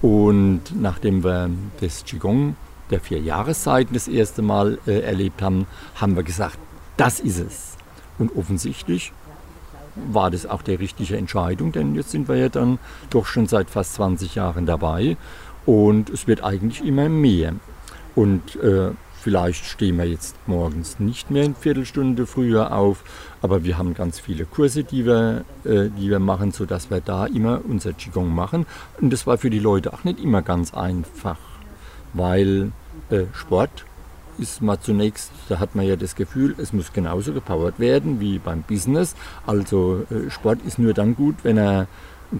Und 0.00 0.62
nachdem 0.80 1.22
wir 1.22 1.48
das 1.80 2.04
Qigong 2.04 2.56
der 2.92 3.00
vier 3.00 3.18
Jahreszeiten 3.18 3.94
das 3.94 4.08
erste 4.08 4.42
Mal 4.42 4.78
äh, 4.86 5.00
erlebt 5.00 5.42
haben, 5.42 5.66
haben 5.96 6.14
wir 6.16 6.22
gesagt, 6.22 6.58
das 6.96 7.20
ist 7.20 7.40
es. 7.40 7.76
Und 8.18 8.36
offensichtlich 8.36 9.12
war 9.96 10.30
das 10.30 10.46
auch 10.46 10.62
die 10.62 10.74
richtige 10.74 11.16
Entscheidung, 11.16 11.72
denn 11.72 11.94
jetzt 11.94 12.10
sind 12.10 12.28
wir 12.28 12.36
ja 12.36 12.48
dann 12.48 12.78
doch 13.10 13.26
schon 13.26 13.46
seit 13.46 13.68
fast 13.68 13.94
20 13.94 14.34
Jahren 14.34 14.66
dabei 14.66 15.16
und 15.66 16.10
es 16.10 16.26
wird 16.26 16.42
eigentlich 16.44 16.84
immer 16.84 17.08
mehr. 17.08 17.54
Und 18.14 18.56
äh, 18.56 18.90
vielleicht 19.20 19.64
stehen 19.64 19.96
wir 19.96 20.04
jetzt 20.04 20.36
morgens 20.46 20.98
nicht 20.98 21.30
mehr 21.30 21.44
eine 21.44 21.54
Viertelstunde 21.54 22.26
früher 22.26 22.74
auf, 22.74 23.04
aber 23.40 23.64
wir 23.64 23.78
haben 23.78 23.94
ganz 23.94 24.18
viele 24.18 24.44
Kurse, 24.44 24.84
die 24.84 25.06
wir, 25.06 25.44
äh, 25.64 25.88
die 25.88 26.10
wir 26.10 26.18
machen, 26.18 26.52
sodass 26.52 26.90
wir 26.90 27.00
da 27.00 27.26
immer 27.26 27.60
unser 27.66 27.92
Qigong 27.92 28.34
machen. 28.34 28.66
Und 29.00 29.12
das 29.12 29.26
war 29.26 29.38
für 29.38 29.50
die 29.50 29.58
Leute 29.58 29.92
auch 29.92 30.04
nicht 30.04 30.20
immer 30.20 30.42
ganz 30.42 30.74
einfach, 30.74 31.38
weil 32.12 32.72
äh, 33.10 33.24
Sport 33.32 33.84
ist 34.38 34.62
mal 34.62 34.80
zunächst, 34.80 35.30
da 35.48 35.58
hat 35.58 35.74
man 35.74 35.86
ja 35.86 35.96
das 35.96 36.14
Gefühl, 36.14 36.54
es 36.58 36.72
muss 36.72 36.92
genauso 36.92 37.32
gepowert 37.32 37.78
werden 37.78 38.20
wie 38.20 38.38
beim 38.38 38.62
Business. 38.62 39.14
Also 39.46 40.04
äh, 40.10 40.30
Sport 40.30 40.60
ist 40.66 40.78
nur 40.78 40.94
dann 40.94 41.14
gut, 41.14 41.36
wenn 41.42 41.58
er 41.58 41.86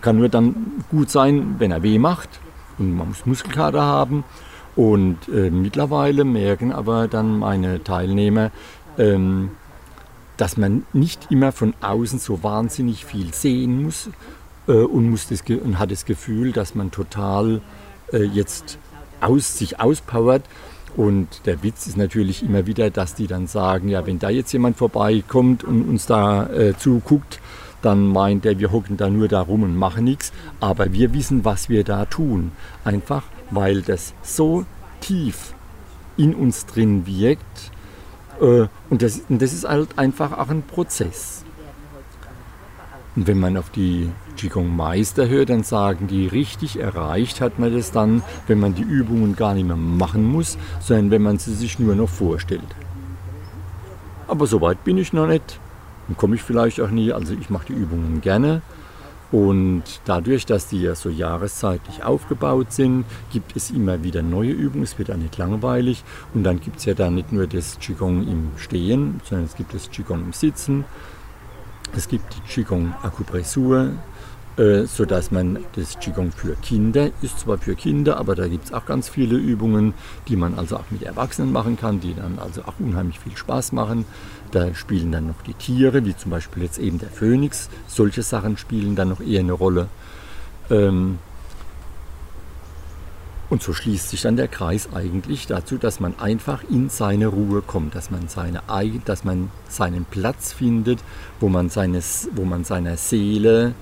kann 0.01 0.19
nur 0.19 0.29
dann 0.29 0.85
gut 0.91 1.11
sein, 1.11 1.57
wenn 1.59 1.71
er 1.71 1.83
weh 1.83 1.99
macht. 1.99 2.29
und 2.79 2.97
man 2.97 3.09
muss 3.09 3.27
Muskelkater 3.27 3.83
haben. 3.83 4.25
Und 4.75 5.29
äh, 5.29 5.51
mittlerweile 5.51 6.25
merken 6.25 6.73
aber 6.73 7.07
dann 7.07 7.39
meine 7.39 7.85
Teilnehmer, 7.85 8.51
ähm, 8.97 9.51
dass 10.39 10.57
man 10.57 10.87
nicht 10.95 11.31
immer 11.31 11.53
von 11.53 11.75
außen 11.83 12.19
so 12.19 12.43
wahnsinnig 12.43 13.05
viel 13.05 13.35
sehen 13.35 13.83
muss 13.83 14.09
äh, 14.67 14.73
und, 14.73 15.11
muss 15.11 15.29
das, 15.29 15.43
und 15.43 15.79
hat 15.79 15.91
das 15.91 16.07
Gefühl, 16.07 16.53
dass 16.53 16.75
man 16.75 16.91
total 16.91 17.61
äh, 18.13 18.23
jetzt 18.23 18.79
aus, 19.23 19.59
sich 19.59 19.81
auspowert. 19.81 20.43
Und 20.97 21.47
der 21.47 21.63
Witz 21.63 21.87
ist 21.87 21.97
natürlich 21.97 22.43
immer 22.43 22.67
wieder, 22.67 22.91
dass 22.91 23.15
die 23.15 23.27
dann 23.27 23.47
sagen, 23.47 23.89
ja, 23.89 24.07
wenn 24.07 24.19
da 24.19 24.29
jetzt 24.29 24.53
jemand 24.53 24.77
vorbeikommt 24.77 25.65
und 25.65 25.89
uns 25.89 26.07
da 26.07 26.47
äh, 26.51 26.77
zuguckt, 26.77 27.41
dann 27.81 28.07
meint 28.07 28.47
er, 28.47 28.59
wir 28.59 28.71
hocken 28.71 28.97
da 28.97 29.11
nur 29.11 29.29
da 29.29 29.41
rum 29.41 29.63
und 29.63 29.77
machen 29.77 30.05
nichts. 30.05 30.33
Aber 30.61 30.93
wir 30.93 31.15
wissen, 31.15 31.45
was 31.45 31.69
wir 31.69 31.83
da 31.83 32.05
tun. 32.05 32.53
Einfach, 32.85 33.25
weil 33.51 33.83
das 33.83 34.15
so 34.23 34.65
tief 35.01 35.55
in 36.17 36.35
uns 36.35 36.67
drin 36.67 37.07
wirkt. 37.07 37.71
Äh, 38.41 38.67
und, 38.91 39.03
das, 39.03 39.23
und 39.29 39.43
das 39.43 39.53
ist 39.53 39.69
halt 39.69 39.99
einfach 39.99 40.39
auch 40.39 40.49
ein 40.49 40.63
Prozess. 40.63 41.45
Und 43.15 43.27
wenn 43.27 43.39
man 43.39 43.57
auf 43.57 43.71
die 43.71 44.11
Qigong-Meister 44.37 45.29
hört, 45.29 45.51
dann 45.51 45.65
sagen 45.65 46.07
die, 46.07 46.27
richtig 46.27 46.79
erreicht 46.79 47.41
hat 47.41 47.59
man 47.59 47.75
das 47.75 47.93
dann, 47.93 48.23
wenn 48.47 48.59
man 48.59 48.75
die 48.75 48.83
Übungen 48.83 49.37
gar 49.37 49.55
nicht 49.55 49.67
mehr 49.67 49.77
machen 49.77 50.25
muss, 50.25 50.57
sondern 50.81 51.11
wenn 51.11 51.23
man 51.23 51.39
sie 51.39 51.55
sich 51.55 51.79
nur 51.79 51.95
noch 51.95 52.09
vorstellt. 52.09 52.61
Aber 54.29 54.47
so 54.47 54.61
weit 54.61 54.83
bin 54.85 54.97
ich 54.97 55.13
noch 55.13 55.27
nicht 55.27 55.61
und 56.09 56.17
komme 56.17 56.37
ich 56.37 56.43
vielleicht 56.43 56.81
auch 56.81 56.91
nie. 56.91 57.13
Also 57.13 57.35
ich 57.35 57.51
mache 57.51 57.67
die 57.67 57.75
Übungen 57.75 58.23
gerne, 58.23 58.63
und 59.33 59.83
dadurch, 60.05 60.45
dass 60.45 60.69
die 60.69 60.83
ja 60.83 60.95
so 60.95 61.09
jahreszeitlich 61.09 62.05
aufgebaut 62.05 62.71
sind, 62.71 63.07
gibt 63.33 63.57
es 63.57 63.71
immer 63.71 64.05
wieder 64.05 64.21
neue 64.21 64.51
Übungen. 64.51 64.85
Es 64.85 64.99
wird 64.99 65.11
auch 65.11 65.17
nicht 65.17 65.39
langweilig. 65.39 66.05
Und 66.35 66.45
dann 66.45 66.61
gibt 66.61 66.81
es 66.81 66.85
ja 66.85 66.93
da 66.93 67.11
nicht 67.11 67.33
nur 67.33 67.47
das 67.47 67.79
Qigong 67.79 68.29
im 68.29 68.51
Stehen, 68.57 69.23
sondern 69.25 69.47
es 69.47 69.57
gibt 69.57 69.73
das 69.73 69.91
Qigong 69.91 70.21
im 70.21 70.33
Sitzen. 70.35 70.85
Es 71.95 72.09
gibt 72.09 72.35
die 72.35 72.41
Qigong 72.49 72.95
Akupressur, 73.03 73.91
äh, 74.57 74.85
sodass 74.85 75.31
man 75.31 75.59
das 75.77 75.99
Qigong 75.99 76.33
für 76.33 76.55
Kinder 76.57 77.11
ist 77.21 77.41
zwar 77.41 77.59
für 77.59 77.75
Kinder, 77.75 78.17
aber 78.17 78.35
da 78.35 78.49
gibt 78.49 78.67
es 78.67 78.73
auch 78.73 78.87
ganz 78.87 79.09
viele 79.09 79.37
Übungen, 79.37 79.93
die 80.29 80.37
man 80.37 80.59
also 80.59 80.77
auch 80.77 80.91
mit 80.91 81.03
Erwachsenen 81.03 81.53
machen 81.53 81.77
kann, 81.77 82.01
die 82.01 82.15
dann 82.15 82.39
also 82.39 82.63
auch 82.63 82.75
unheimlich 82.79 83.19
viel 83.19 83.37
Spaß 83.37 83.73
machen. 83.73 84.07
Da 84.51 84.75
spielen 84.75 85.13
dann 85.13 85.27
noch 85.27 85.43
die 85.47 85.55
Tiere, 85.55 86.05
wie 86.05 86.17
zum 86.17 86.31
Beispiel 86.31 86.63
jetzt 86.63 86.79
eben 86.79 86.99
der 86.99 87.11
Phönix. 87.11 87.69
Solche 87.87 88.23
Sachen 88.23 88.57
spielen 88.57 88.97
dann 88.97 89.11
noch 89.11 89.21
eher 89.21 89.41
eine 89.41 89.53
Rolle. 89.53 89.89
Ähm 90.71 91.19
und 93.53 93.63
so 93.63 93.75
schließt 93.75 94.09
sich 94.09 94.23
dann 94.23 94.37
der 94.37 94.49
Kreis 94.49 94.89
eigentlich 94.95 95.47
dazu, 95.47 95.77
dass 95.77 96.01
man 96.01 96.19
einfach 96.19 96.65
in 96.71 96.89
seine 96.89 97.27
Ruhe 97.27 97.61
kommt, 97.61 97.95
dass 97.95 98.11
man, 98.11 98.27
seine, 98.29 98.63
dass 99.05 99.25
man 99.25 99.51
seinen 99.69 100.07
Platz 100.07 100.55
findet, 100.55 101.01
wo 101.39 101.51
man, 101.51 101.69
seines, 101.69 102.31
wo 102.35 102.47
man 102.47 102.65
seiner 102.65 102.97
Seele 102.97 103.75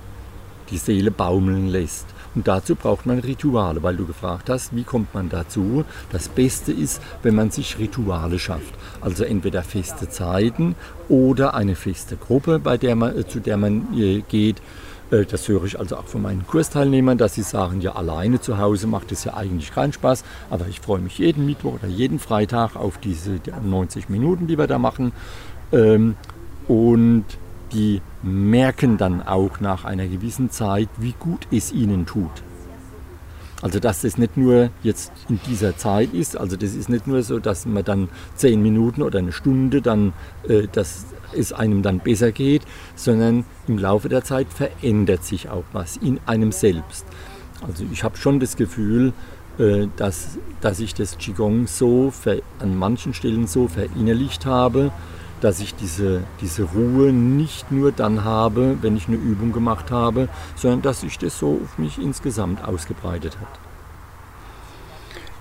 die 0.71 0.77
Seele 0.77 1.09
baumeln 1.09 1.69
lässt. 1.69 2.05
Und 2.35 2.49
dazu 2.49 2.75
braucht 2.75 3.05
man 3.05 3.19
Rituale, 3.19 3.81
weil 3.81 3.95
du 3.95 4.05
gefragt 4.05 4.49
hast, 4.49 4.75
wie 4.75 4.83
kommt 4.83 5.13
man 5.13 5.29
dazu? 5.29 5.85
Das 6.11 6.27
Beste 6.27 6.73
ist, 6.73 7.01
wenn 7.23 7.35
man 7.35 7.49
sich 7.49 7.79
Rituale 7.79 8.39
schafft. 8.39 8.73
Also 8.99 9.23
entweder 9.23 9.63
feste 9.63 10.09
Zeiten 10.09 10.75
oder 11.07 11.53
eine 11.53 11.75
feste 11.75 12.17
Gruppe, 12.17 12.59
bei 12.59 12.77
der 12.77 12.97
man, 12.97 13.17
äh, 13.17 13.25
zu 13.25 13.39
der 13.39 13.55
man 13.55 13.97
äh, 13.97 14.21
geht. 14.27 14.61
Äh, 15.11 15.25
das 15.25 15.47
höre 15.47 15.65
ich 15.65 15.79
also 15.79 15.97
auch 15.97 16.07
von 16.07 16.21
meinen 16.21 16.47
Kursteilnehmern, 16.47 17.17
dass 17.17 17.35
sie 17.35 17.43
sagen, 17.43 17.81
ja, 17.81 17.93
alleine 17.95 18.39
zu 18.39 18.57
Hause 18.57 18.87
macht 18.87 19.11
es 19.11 19.23
ja 19.23 19.35
eigentlich 19.35 19.71
keinen 19.71 19.93
Spaß, 19.93 20.23
aber 20.49 20.67
ich 20.67 20.79
freue 20.79 21.01
mich 21.01 21.17
jeden 21.17 21.45
Mittwoch 21.45 21.75
oder 21.75 21.87
jeden 21.87 22.19
Freitag 22.19 22.75
auf 22.75 22.97
diese 22.97 23.39
90 23.63 24.09
Minuten, 24.09 24.47
die 24.47 24.57
wir 24.57 24.67
da 24.67 24.79
machen. 24.79 25.11
Ähm, 25.71 26.15
und 26.67 27.25
die 27.73 28.01
merken 28.23 28.97
dann 28.97 29.21
auch 29.21 29.59
nach 29.59 29.85
einer 29.85 30.07
gewissen 30.07 30.49
Zeit, 30.49 30.89
wie 30.97 31.13
gut 31.17 31.47
es 31.51 31.71
ihnen 31.71 32.05
tut. 32.05 32.31
Also 33.61 33.79
dass 33.79 34.01
das 34.01 34.17
nicht 34.17 34.37
nur 34.37 34.69
jetzt 34.81 35.11
in 35.29 35.39
dieser 35.47 35.77
Zeit 35.77 36.13
ist, 36.13 36.35
also 36.35 36.55
das 36.55 36.73
ist 36.73 36.89
nicht 36.89 37.07
nur 37.07 37.21
so, 37.21 37.39
dass 37.39 37.65
man 37.65 37.83
dann 37.83 38.09
zehn 38.35 38.61
Minuten 38.61 39.03
oder 39.03 39.19
eine 39.19 39.31
Stunde 39.31 39.81
dann, 39.81 40.13
äh, 40.47 40.67
dass 40.71 41.05
es 41.33 41.53
einem 41.53 41.81
dann 41.81 41.99
besser 41.99 42.31
geht, 42.31 42.63
sondern 42.95 43.45
im 43.67 43.77
Laufe 43.77 44.09
der 44.09 44.23
Zeit 44.23 44.47
verändert 44.51 45.23
sich 45.23 45.49
auch 45.49 45.63
was 45.73 45.97
in 45.97 46.19
einem 46.25 46.51
selbst. 46.51 47.05
Also 47.65 47.85
ich 47.91 48.03
habe 48.03 48.17
schon 48.17 48.39
das 48.39 48.57
Gefühl, 48.57 49.13
äh, 49.59 49.87
dass, 49.95 50.39
dass 50.61 50.79
ich 50.79 50.93
das 50.93 51.17
Qigong 51.17 51.67
so 51.67 52.11
an 52.59 52.77
manchen 52.77 53.13
Stellen 53.13 53.47
so 53.47 53.67
verinnerlicht 53.67 54.45
habe, 54.45 54.91
dass 55.41 55.59
ich 55.59 55.75
diese, 55.75 56.23
diese 56.39 56.63
Ruhe 56.63 57.11
nicht 57.11 57.71
nur 57.71 57.91
dann 57.91 58.23
habe, 58.23 58.77
wenn 58.81 58.95
ich 58.95 59.07
eine 59.07 59.17
Übung 59.17 59.51
gemacht 59.51 59.91
habe, 59.91 60.29
sondern 60.55 60.81
dass 60.81 61.01
sich 61.01 61.17
das 61.17 61.37
so 61.37 61.59
auf 61.63 61.77
mich 61.77 61.97
insgesamt 61.97 62.63
ausgebreitet 62.63 63.37
hat. 63.39 63.59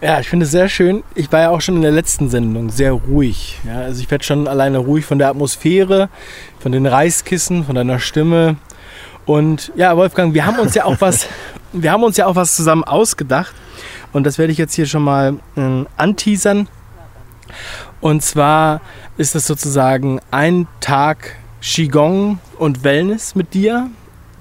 Ja, 0.02 0.18
ich 0.18 0.30
finde 0.30 0.44
es 0.46 0.50
sehr 0.50 0.70
schön. 0.70 1.04
Ich 1.14 1.30
war 1.30 1.40
ja 1.40 1.50
auch 1.50 1.60
schon 1.60 1.76
in 1.76 1.82
der 1.82 1.90
letzten 1.90 2.30
Sendung 2.30 2.70
sehr 2.70 2.92
ruhig. 2.92 3.60
Ja, 3.66 3.80
also 3.80 4.00
ich 4.00 4.10
werde 4.10 4.24
schon 4.24 4.48
alleine 4.48 4.78
ruhig 4.78 5.04
von 5.04 5.18
der 5.18 5.28
Atmosphäre, 5.28 6.08
von 6.58 6.72
den 6.72 6.86
Reiskissen, 6.86 7.64
von 7.64 7.74
deiner 7.74 7.98
Stimme. 7.98 8.56
Und 9.26 9.70
ja, 9.76 9.94
Wolfgang, 9.98 10.32
wir 10.32 10.46
haben 10.46 10.58
uns 10.58 10.74
ja 10.74 10.86
auch 10.86 10.96
was, 11.00 11.26
wir 11.72 11.92
haben 11.92 12.02
uns 12.02 12.16
ja 12.16 12.26
auch 12.26 12.34
was 12.34 12.54
zusammen 12.54 12.82
ausgedacht. 12.82 13.54
Und 14.12 14.24
das 14.24 14.38
werde 14.38 14.52
ich 14.52 14.58
jetzt 14.58 14.72
hier 14.72 14.86
schon 14.86 15.02
mal 15.02 15.34
äh, 15.56 15.84
anteasern. 15.98 16.66
Und 18.00 18.22
zwar 18.22 18.80
ist 19.18 19.34
es 19.34 19.46
sozusagen 19.46 20.20
ein 20.30 20.66
Tag 20.80 21.36
Qigong 21.60 22.38
und 22.58 22.82
Wellness 22.82 23.34
mit 23.34 23.52
dir, 23.52 23.90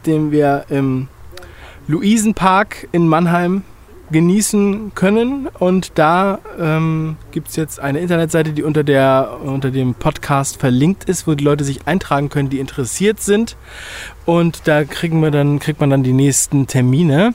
den 0.06 0.32
wir 0.32 0.66
im 0.70 1.10
Luisenpark 1.88 2.88
in 2.92 3.08
Mannheim 3.08 3.64
genießen 4.12 4.92
können. 4.96 5.48
Und 5.60 5.92
da 5.96 6.40
ähm, 6.60 7.18
gibt 7.32 7.50
es 7.50 7.56
jetzt 7.56 7.80
eine 7.80 8.00
Internetseite, 8.00 8.54
die 8.54 8.64
unter, 8.64 8.84
der, 8.84 9.38
unter 9.44 9.70
dem 9.72 9.94
Podcast 9.94 10.58
verlinkt 10.58 11.04
ist, 11.06 11.28
wo 11.28 11.36
die 11.36 11.44
Leute 11.44 11.64
sich 11.64 11.88
eintragen 11.88 12.30
können, 12.30 12.50
die 12.50 12.60
interessiert 12.60 13.22
sind. 13.22 13.56
Und 14.26 14.68
da 14.68 14.84
kriegen 14.84 15.22
wir 15.22 15.32
dann, 15.32 15.60
kriegt 15.60 15.80
man 15.80 15.90
dann 15.90 16.04
die 16.04 16.12
nächsten 16.14 16.68
Termine. 16.68 17.34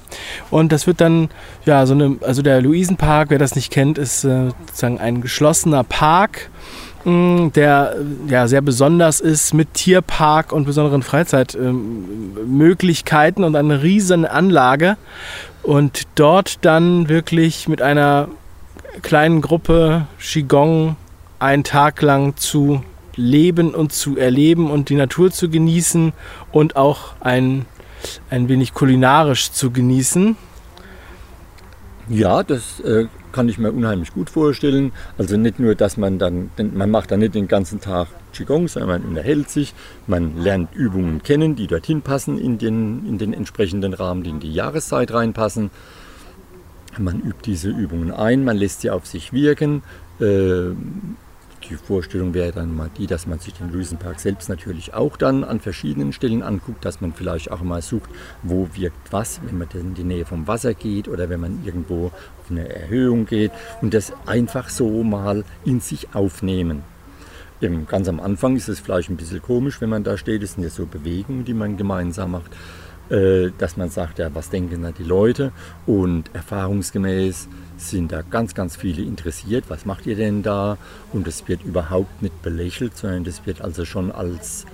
Und 0.51 0.73
das 0.73 0.87
wird 0.87 1.01
dann, 1.01 1.31
ja, 1.65 1.87
so 1.87 1.95
eine, 1.95 2.19
also 2.21 2.43
der 2.43 2.61
Luisenpark, 2.61 3.31
wer 3.31 3.39
das 3.39 3.57
nicht 3.57 3.73
kennt, 3.73 3.99
ist 3.99 4.25
äh, 4.25 4.51
sozusagen 4.67 4.99
ein 4.99 5.21
geschlossener 5.21 5.85
Park 5.85 6.51
mm, 7.05 7.49
der 7.55 7.97
ja 8.29 8.49
sehr 8.49 8.63
besonders 8.63 9.21
ist 9.21 9.55
mit 9.55 9.75
Tierpark 9.75 10.53
und 10.53 10.65
besonderen 10.65 11.03
Freizeitmöglichkeiten 11.03 13.43
ähm, 13.43 13.49
und 13.49 13.57
eine 13.57 13.83
riesen 13.83 14.25
Anlage 14.25 14.97
und 15.65 16.03
dort 16.15 16.65
dann 16.65 17.09
wirklich 17.09 17.69
mit 17.69 17.83
einer 17.83 18.29
kleinen 19.03 19.41
Gruppe 19.41 20.07
Qigong 20.21 20.97
einen 21.39 21.65
Tag 21.65 22.03
lang 22.03 22.37
zu 22.37 22.83
leben 23.17 23.75
und 23.75 23.93
zu 23.93 24.17
erleben 24.17 24.71
und 24.71 24.89
die 24.89 24.95
Natur 24.95 25.31
zu 25.31 25.49
genießen 25.49 26.13
und 26.53 26.77
auch 26.77 27.15
ein, 27.21 27.67
ein 28.31 28.49
wenig 28.49 28.75
kulinarisch 28.75 29.53
zu 29.53 29.71
genießen. 29.71 30.37
Ja, 32.09 32.43
das 32.43 32.81
äh, 32.81 33.07
kann 33.35 33.49
ich 33.49 33.59
mir 33.59 33.73
unheimlich 33.73 34.15
gut 34.15 34.31
vorstellen. 34.31 34.93
Also 35.19 35.37
nicht 35.37 35.59
nur, 35.59 35.75
dass 35.75 35.97
man 35.97 36.21
dann, 36.21 36.51
man 36.57 36.89
macht 36.89 37.11
dann 37.11 37.19
nicht 37.19 37.35
den 37.35 37.49
ganzen 37.49 37.81
Tag 37.81 38.07
Qigong, 38.33 38.69
sondern 38.69 39.03
man 39.03 39.03
unterhält 39.03 39.51
sich, 39.51 39.75
man 40.07 40.39
lernt 40.39 40.73
Übungen 40.75 41.23
kennen, 41.23 41.57
die 41.57 41.67
dorthin 41.67 42.01
passen, 42.01 42.39
in 42.39 42.59
den, 42.59 43.05
in 43.07 43.19
den 43.19 43.35
entsprechenden 43.35 43.93
Rahmen, 43.93 44.23
die 44.23 44.31
in 44.31 44.41
die 44.41 44.53
Jahreszeit 44.53 45.13
reinpassen. 45.13 45.71
Man 46.97 47.21
übt 47.21 47.41
diese 47.45 47.71
Übungen 47.71 48.13
ein, 48.13 48.45
man 48.45 48.57
lässt 48.57 48.83
sie 48.83 48.91
auf 48.91 49.05
sich 49.05 49.33
wirken. 49.33 49.83
Äh, 50.21 50.71
die 51.69 51.77
Vorstellung 51.77 52.35
wäre 52.35 52.53
dann 52.53 52.75
mal 52.75 52.91
die, 52.97 53.07
dass 53.07 53.27
man 53.27 53.39
sich 53.39 53.55
den 53.55 53.73
Luisenpark 53.73 54.21
selbst 54.21 54.49
natürlich 54.49 54.95
auch 54.95 55.17
dann 55.17 55.45
an 55.45 55.61
verschiedenen 55.61 56.13
Stellen 56.13 56.43
anguckt, 56.43 56.85
dass 56.85 57.01
man 57.01 57.13
vielleicht 57.13 57.51
auch 57.51 57.63
mal 57.63 57.83
sucht, 57.83 58.11
wo 58.43 58.69
wirkt 58.75 59.13
was, 59.13 59.41
wenn 59.45 59.59
man 59.59 59.69
in 59.75 59.95
die 59.95 60.05
Nähe 60.05 60.25
vom 60.25 60.47
Wasser 60.47 60.75
geht 60.75 61.09
oder 61.09 61.29
wenn 61.29 61.41
man 61.41 61.65
irgendwo 61.65 62.07
auf 62.07 62.51
eine 62.51 62.69
Erhöhung 62.69 63.27
geht 63.27 63.53
und 63.81 63.95
das 63.95 64.13
einfach 64.27 64.69
so 64.69 65.03
mal 65.03 65.45
in 65.65 65.81
sich 65.81 66.15
aufnehmen. 66.15 66.83
Ganz 67.89 68.09
am 68.09 68.21
Anfang 68.21 68.57
ist 68.57 68.69
es 68.69 68.81
vielleicht 68.81 69.09
ein 69.09 69.17
bisschen 69.17 69.41
komisch, 69.41 69.81
wenn 69.81 69.89
man 69.89 70.05
da 70.05 70.19
steht. 70.19 70.43
Es 70.43 70.55
sind 70.55 70.65
ja 70.65 70.71
so 70.71 70.85
Bewegungen, 70.85 71.47
die 71.47 71.55
man 71.55 71.79
gemeinsam 71.79 72.33
macht, 72.33 72.53
äh, 73.09 73.53
dass 73.57 73.79
man 73.79 73.89
sagt, 73.89 74.19
ja, 74.19 74.35
was 74.35 74.51
denken 74.51 74.83
da 74.83 74.91
die 74.93 75.05
Leute? 75.05 75.53
Und 75.87 76.25
erfahrungsgemäß 76.35 77.49
sind 77.77 78.13
da 78.13 78.23
ganz, 78.23 78.55
ganz 78.55 78.77
viele 78.77 79.03
interessiert. 79.03 79.65
Was 79.69 79.85
macht 79.85 80.07
ihr 80.07 80.17
denn 80.17 80.43
da? 80.43 80.79
Und 81.13 81.27
es 81.27 81.47
wird 81.49 81.63
überhaupt 81.63 82.23
nicht 82.23 82.43
belächelt, 82.43 82.97
sondern 82.97 83.25
das 83.25 83.47
wird 83.47 83.61
also 83.61 83.85
schon 83.85 84.11
als, 84.13 84.67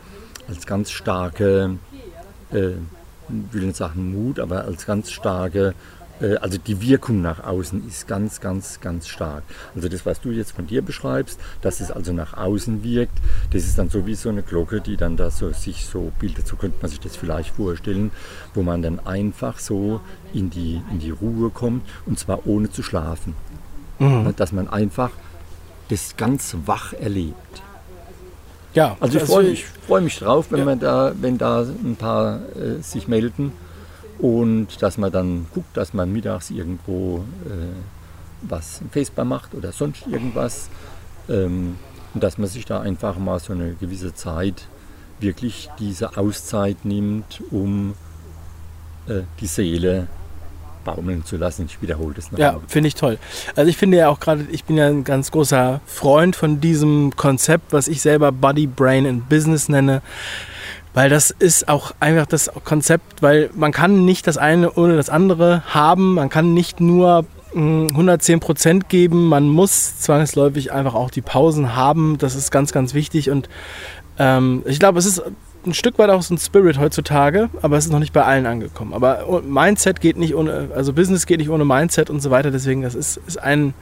als 0.49 0.67
ganz 0.67 0.91
starke, 0.91 1.79
äh, 2.51 2.73
will 3.29 3.63
nicht 3.63 3.77
sagen 3.77 4.13
Mut, 4.13 4.39
aber 4.39 4.65
als 4.65 4.87
ganz 4.87 5.11
starke 5.11 5.75
also 6.41 6.59
die 6.59 6.81
Wirkung 6.83 7.23
nach 7.23 7.45
außen 7.45 7.87
ist 7.87 8.07
ganz, 8.07 8.41
ganz, 8.41 8.81
ganz 8.81 9.09
stark. 9.09 9.43
Also 9.75 9.89
das, 9.89 10.05
was 10.05 10.21
du 10.21 10.31
jetzt 10.31 10.53
von 10.53 10.67
dir 10.67 10.83
beschreibst, 10.83 11.41
dass 11.63 11.81
es 11.81 11.91
also 11.91 12.13
nach 12.13 12.35
außen 12.35 12.85
wirkt, 12.85 13.19
das 13.53 13.65
ist 13.65 13.79
dann 13.79 13.89
so 13.89 14.07
wie 14.07 14.15
so 14.15 14.29
eine 14.29 14.43
Glocke, 14.43 14.81
die 14.81 14.97
dann 14.97 15.17
da 15.17 15.31
so 15.31 15.51
sich 15.53 15.87
so 15.87 16.13
bildet. 16.19 16.47
So 16.47 16.57
könnte 16.57 16.79
man 16.83 16.91
sich 16.91 17.01
das 17.01 17.17
vielleicht 17.17 17.55
vorstellen, 17.55 18.11
wo 18.55 18.63
man 18.63 18.83
dann 18.83 19.01
einfach 19.01 19.59
so 19.59 20.01
in 20.33 20.51
die, 20.51 20.81
in 20.91 20.99
die 20.99 21.11
Ruhe 21.11 21.51
kommt 21.51 21.87
und 22.07 22.19
zwar 22.19 22.47
ohne 22.47 22.71
zu 22.71 22.83
schlafen. 22.83 23.35
Mhm. 23.99 24.35
Dass 24.37 24.53
man 24.53 24.69
einfach 24.69 25.11
das 25.89 26.17
ganz 26.17 26.57
wach 26.67 26.93
erlebt. 26.93 27.63
Ja, 28.75 28.97
also 29.01 29.19
ich 29.19 29.25
freue 29.25 29.51
mich, 29.51 29.67
freu 29.87 30.01
mich 30.01 30.19
drauf, 30.19 30.47
wenn, 30.51 30.61
ja. 30.61 30.65
man 30.65 30.79
da, 30.79 31.13
wenn 31.21 31.39
da 31.39 31.63
ein 31.63 31.97
paar 31.97 32.41
äh, 32.55 32.81
sich 32.83 33.09
melden 33.09 33.53
und 34.21 34.83
dass 34.83 34.99
man 34.99 35.11
dann 35.13 35.47
guckt, 35.55 35.77
dass 35.77 35.95
man 35.95 36.13
mittags 36.13 36.51
irgendwo 36.51 37.25
äh, 37.47 37.73
was 38.43 38.81
facebar 38.91 39.25
macht 39.25 39.55
oder 39.55 39.73
sonst 39.73 40.07
irgendwas. 40.07 40.69
Ähm, 41.29 41.77
und 42.13 42.23
dass 42.23 42.39
man 42.39 42.49
sich 42.49 42.65
da 42.65 42.81
einfach 42.81 43.19
mal 43.19 43.39
so 43.39 43.53
eine 43.53 43.75
gewisse 43.75 44.15
Zeit 44.15 44.67
wirklich 45.21 45.71
diese 45.79 46.17
Auszeit 46.17 46.85
nimmt, 46.85 47.43
um 47.51 47.95
äh, 49.07 49.23
die 49.41 49.47
Seele 49.47 50.09
baumeln 50.85 51.25
zu 51.25 51.37
lassen. 51.37 51.67
Ich 51.67 51.81
wiederhole 51.83 52.15
das 52.15 52.33
noch. 52.33 52.39
Ja, 52.39 52.59
finde 52.69 52.89
ich 52.89 52.95
toll. 52.95 53.19
Also 53.57 53.69
ich 53.69 53.77
finde 53.77 53.99
ja 53.99 54.09
auch 54.09 54.21
gerade, 54.21 54.47
ich 54.51 54.65
bin 54.65 54.77
ja 54.77 54.87
ein 54.87 55.05
ganz 55.05 55.31
großer 55.31 55.81
Freund 55.87 56.37
von 56.37 56.61
diesem 56.61 57.17
Konzept, 57.17 57.73
was 57.73 57.89
ich 57.89 58.01
selber 58.03 58.33
Body, 58.33 58.67
Brain 58.67 59.07
and 59.07 59.29
Business 59.29 59.69
nenne. 59.69 60.03
Weil 60.93 61.09
das 61.09 61.31
ist 61.31 61.69
auch 61.69 61.93
einfach 62.01 62.27
das 62.27 62.51
Konzept, 62.65 63.23
weil 63.23 63.51
man 63.55 63.71
kann 63.71 64.05
nicht 64.05 64.27
das 64.27 64.39
eine 64.39 64.73
ohne 64.73 64.97
das 64.97 65.09
andere 65.09 65.63
haben. 65.73 66.15
Man 66.15 66.29
kann 66.31 66.53
nicht 66.53 66.81
nur 66.81 67.27
110 67.55 68.35
hm, 68.35 68.41
Prozent 68.41 68.89
geben. 68.89 69.29
Man 69.29 69.49
muss 69.49 70.01
zwangsläufig 70.01 70.73
einfach 70.73 70.95
auch 70.95 71.11
die 71.11 71.21
Pausen 71.21 71.77
haben. 71.77 72.19
Das 72.19 72.35
ist 72.35 72.51
ganz, 72.51 72.73
ganz 72.73 72.93
wichtig. 72.95 73.31
Und 73.31 73.49
ähm, 74.19 74.63
ich 74.67 74.79
glaube, 74.79 74.99
es 74.99 75.07
ist 75.07 75.23
ein 75.67 75.75
Stück 75.75 75.99
weit 75.99 76.11
auch 76.11 76.23
so 76.23 76.35
ein 76.35 76.39
Spirit 76.39 76.79
heutzutage, 76.79 77.51
aber 77.63 77.77
es 77.77 77.87
ist 77.87 77.93
noch 77.93 77.99
nicht 77.99 78.13
bei 78.13 78.25
allen 78.25 78.47
angekommen. 78.47 78.95
Aber 78.95 79.43
Mindset 79.43 80.01
geht 80.01 80.17
nicht 80.17 80.35
ohne, 80.35 80.71
also 80.75 80.93
Business 80.93 81.27
geht 81.27 81.39
nicht 81.39 81.51
ohne 81.51 81.65
Mindset 81.65 82.11
und 82.11 82.21
so 82.21 82.31
weiter. 82.31 82.51
Deswegen, 82.51 82.83
das 82.83 82.95
ist, 82.95 83.19
ist 83.27 83.39
ein, 83.39 83.75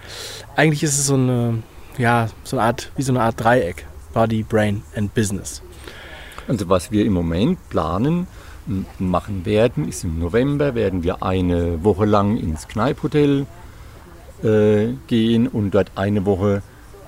eigentlich 0.56 0.82
ist 0.82 0.98
es 0.98 1.06
so 1.06 1.14
eine, 1.14 1.62
ja, 1.96 2.28
so 2.44 2.56
eine 2.56 2.66
Art, 2.66 2.90
wie 2.96 3.02
so 3.02 3.12
eine 3.12 3.22
Art 3.22 3.42
Dreieck. 3.42 3.86
Body, 4.12 4.42
Brain 4.42 4.82
and 4.96 5.14
Business. 5.14 5.62
Also 6.46 6.68
was 6.68 6.90
wir 6.90 7.04
im 7.04 7.12
Moment 7.12 7.58
planen, 7.68 8.26
machen 8.98 9.46
werden, 9.46 9.88
ist 9.88 10.04
im 10.04 10.18
November 10.18 10.74
werden 10.74 11.02
wir 11.02 11.22
eine 11.22 11.84
Woche 11.84 12.04
lang 12.04 12.36
ins 12.36 12.68
Kneiphotel 12.68 13.46
äh, 14.42 14.88
gehen 15.06 15.46
und 15.46 15.72
dort 15.72 15.92
eine 15.94 16.26
Woche 16.26 16.62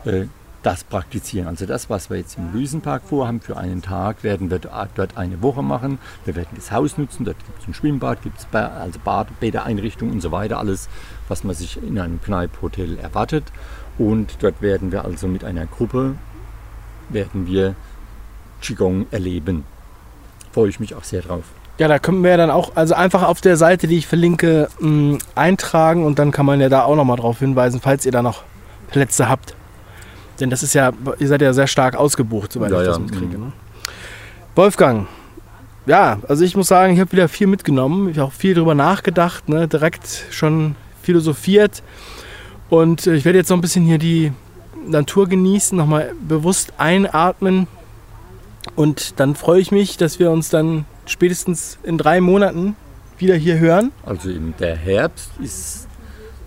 äh, 0.04 0.26
das 0.62 0.85
praktizieren. 0.85 1.49
Also 1.49 1.66
das, 1.66 1.88
was 1.88 2.11
wir 2.11 2.18
jetzt 2.18 2.37
im 2.37 2.53
Luisenpark 2.53 3.03
vorhaben 3.05 3.40
für 3.40 3.57
einen 3.57 3.83
Tag, 3.83 4.23
werden 4.23 4.51
wir 4.51 4.59
dort 4.59 5.16
eine 5.16 5.42
Woche 5.42 5.62
machen. 5.62 5.99
Wir 6.25 6.37
werden 6.37 6.51
das 6.55 6.70
Haus 6.70 6.99
nutzen, 6.99 7.25
dort 7.25 7.38
gibt 7.38 7.62
es 7.62 7.68
ein 7.68 7.75
Schwimmbad, 7.75 8.23
gibt 8.23 8.38
es 8.38 8.46
also 8.53 9.01
Bädereinrichtungen 9.40 10.14
und 10.14 10.20
so 10.20 10.33
weiter, 10.33 10.59
alles, 10.59 10.88
was 11.29 11.44
man 11.44 11.55
sich 11.55 11.83
in 11.83 11.99
einem 11.99 12.20
Kneiphotel 12.20 12.99
erwartet. 12.99 13.44
Und 13.99 14.37
dort 14.40 14.61
werden 14.61 14.92
wir 14.92 15.05
also 15.05 15.29
mit 15.29 15.44
einer 15.44 15.66
Gruppe, 15.66 16.16
werden 17.09 17.46
wir 17.46 17.75
Qigong 18.61 19.07
erleben. 19.11 19.64
Freue 20.53 20.68
ich 20.68 20.81
mich 20.81 20.94
auch 20.94 21.05
sehr 21.05 21.23
drauf. 21.23 21.44
Ja, 21.79 21.88
da 21.88 21.99
können 21.99 22.23
wir 22.23 22.37
dann 22.37 22.51
auch, 22.51 22.77
also 22.77 22.94
einfach 22.94 23.23
auf 23.23 23.40
der 23.40 23.57
Seite, 23.57 23.87
die 23.87 23.96
ich 23.96 24.07
verlinke, 24.07 24.68
mh, 24.81 25.18
eintragen 25.35 26.05
und 26.05 26.18
dann 26.18 26.31
kann 26.31 26.44
man 26.44 26.61
ja 26.61 26.68
da 26.68 26.83
auch 26.83 26.96
nochmal 26.96 27.16
drauf 27.16 27.38
hinweisen, 27.38 27.81
falls 27.83 28.05
ihr 28.05 28.12
da 28.12 28.20
noch 28.20 28.42
Plätze 28.90 29.31
habt. 29.31 29.55
Denn 30.40 30.50
das 30.50 30.62
ist 30.62 30.74
ja, 30.74 30.92
ihr 31.18 31.29
seid 31.29 31.42
ja 31.42 31.53
sehr 31.53 31.66
stark 31.66 31.94
ausgebucht, 31.94 32.53
soweit 32.53 32.70
ja, 32.70 32.81
ich 32.81 32.87
das 32.87 32.96
ja. 32.96 33.03
mitkriege. 33.03 33.38
Mhm. 33.38 33.44
Ne? 33.44 33.53
Wolfgang, 34.55 35.07
ja, 35.87 36.18
also 36.29 36.44
ich 36.44 36.57
muss 36.57 36.68
sagen, 36.68 36.94
ich 36.94 37.00
habe 37.00 37.12
wieder 37.12 37.29
viel 37.29 37.46
mitgenommen. 37.46 38.09
Ich 38.11 38.18
habe 38.18 38.29
auch 38.29 38.33
viel 38.33 38.55
drüber 38.55 38.74
nachgedacht, 38.74 39.48
ne? 39.48 39.68
direkt 39.68 40.24
schon 40.31 40.74
philosophiert. 41.03 41.83
Und 42.68 43.07
äh, 43.07 43.14
ich 43.14 43.24
werde 43.24 43.38
jetzt 43.38 43.50
noch 43.50 43.59
ein 43.59 43.62
bisschen 43.62 43.85
hier 43.85 43.98
die 43.98 44.33
Natur 44.87 45.29
genießen, 45.29 45.76
nochmal 45.76 46.12
bewusst 46.26 46.72
einatmen, 46.79 47.66
und 48.74 49.18
dann 49.20 49.35
freue 49.35 49.61
ich 49.61 49.72
mich, 49.72 49.96
dass 49.96 50.18
wir 50.18 50.31
uns 50.31 50.50
dann 50.50 50.85
spätestens 51.07 51.79
in 51.83 51.98
drei 51.98 52.20
Monaten 52.20 52.76
wieder 53.18 53.35
hier 53.35 53.59
hören. 53.59 53.92
Also 54.05 54.31
der 54.59 54.76
Herbst 54.76 55.31
ist 55.42 55.88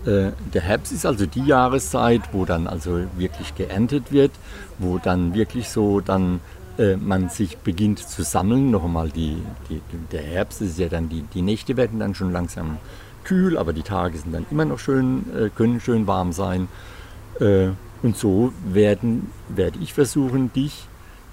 der 0.06 0.62
Herbst 0.62 0.92
ist 0.92 1.06
also 1.06 1.24
die 1.24 1.44
Jahreszeit, 1.44 2.20
wo 2.32 2.44
dann 2.44 2.66
also 2.66 3.04
wirklich 3.16 3.54
geerntet 3.54 4.12
wird, 4.12 4.32
wo 4.78 4.98
dann 4.98 5.32
wirklich 5.32 5.70
so 5.70 6.00
dann 6.00 6.40
äh, 6.76 6.96
man 6.96 7.28
sich 7.28 7.58
beginnt 7.58 8.00
zu 8.00 8.24
sammeln. 8.24 8.70
Noch 8.70 8.84
einmal 8.84 9.08
die, 9.10 9.36
die, 9.70 9.80
der 10.10 10.22
Herbst 10.22 10.60
ist 10.60 10.78
ja 10.78 10.88
dann 10.88 11.08
die, 11.08 11.22
die 11.22 11.42
Nächte 11.42 11.76
werden 11.76 12.00
dann 12.00 12.14
schon 12.14 12.32
langsam 12.32 12.78
kühl, 13.22 13.56
aber 13.56 13.72
die 13.72 13.82
Tage 13.82 14.18
sind 14.18 14.32
dann 14.32 14.44
immer 14.50 14.64
noch 14.64 14.78
schön, 14.78 15.24
äh, 15.36 15.50
können 15.50 15.80
schön 15.80 16.06
warm 16.06 16.32
sein. 16.32 16.68
Äh, 17.40 17.68
und 18.02 18.16
so 18.16 18.52
werden, 18.66 19.30
werde 19.48 19.78
ich 19.80 19.94
versuchen, 19.94 20.52
dich 20.52 20.88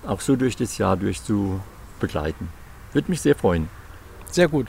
auch 0.05 0.21
so 0.21 0.35
durch 0.35 0.55
das 0.55 0.77
Jahr 0.77 0.95
durch 0.95 1.23
zu 1.23 1.59
begleiten. 1.99 2.49
Würde 2.93 3.09
mich 3.09 3.21
sehr 3.21 3.35
freuen. 3.35 3.67
Sehr 4.29 4.47
gut. 4.47 4.67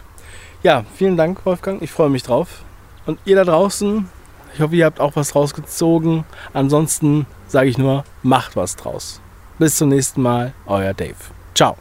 Ja, 0.63 0.85
vielen 0.95 1.17
Dank, 1.17 1.45
Wolfgang. 1.45 1.83
Ich 1.83 1.91
freue 1.91 2.11
mich 2.11 2.23
drauf. 2.23 2.65
Und 3.07 3.19
ihr 3.25 3.37
da 3.37 3.45
draußen, 3.45 4.09
ich 4.55 4.61
hoffe, 4.61 4.77
ihr 4.77 4.87
habt 4.87 5.01
auch 5.01 5.17
was 5.17 5.35
rausgezogen. 5.35 6.25
Ansonsten 6.53 7.27
sage 7.47 7.69
ich 7.69 7.79
nur, 7.79 8.05
macht 8.23 8.57
was 8.57 8.77
draus. 8.77 9.21
Bis 9.59 9.77
zum 9.77 9.89
nächsten 9.89 10.23
Mal, 10.23 10.53
euer 10.67 10.95
Dave. 10.95 11.15
Ciao. 11.55 11.77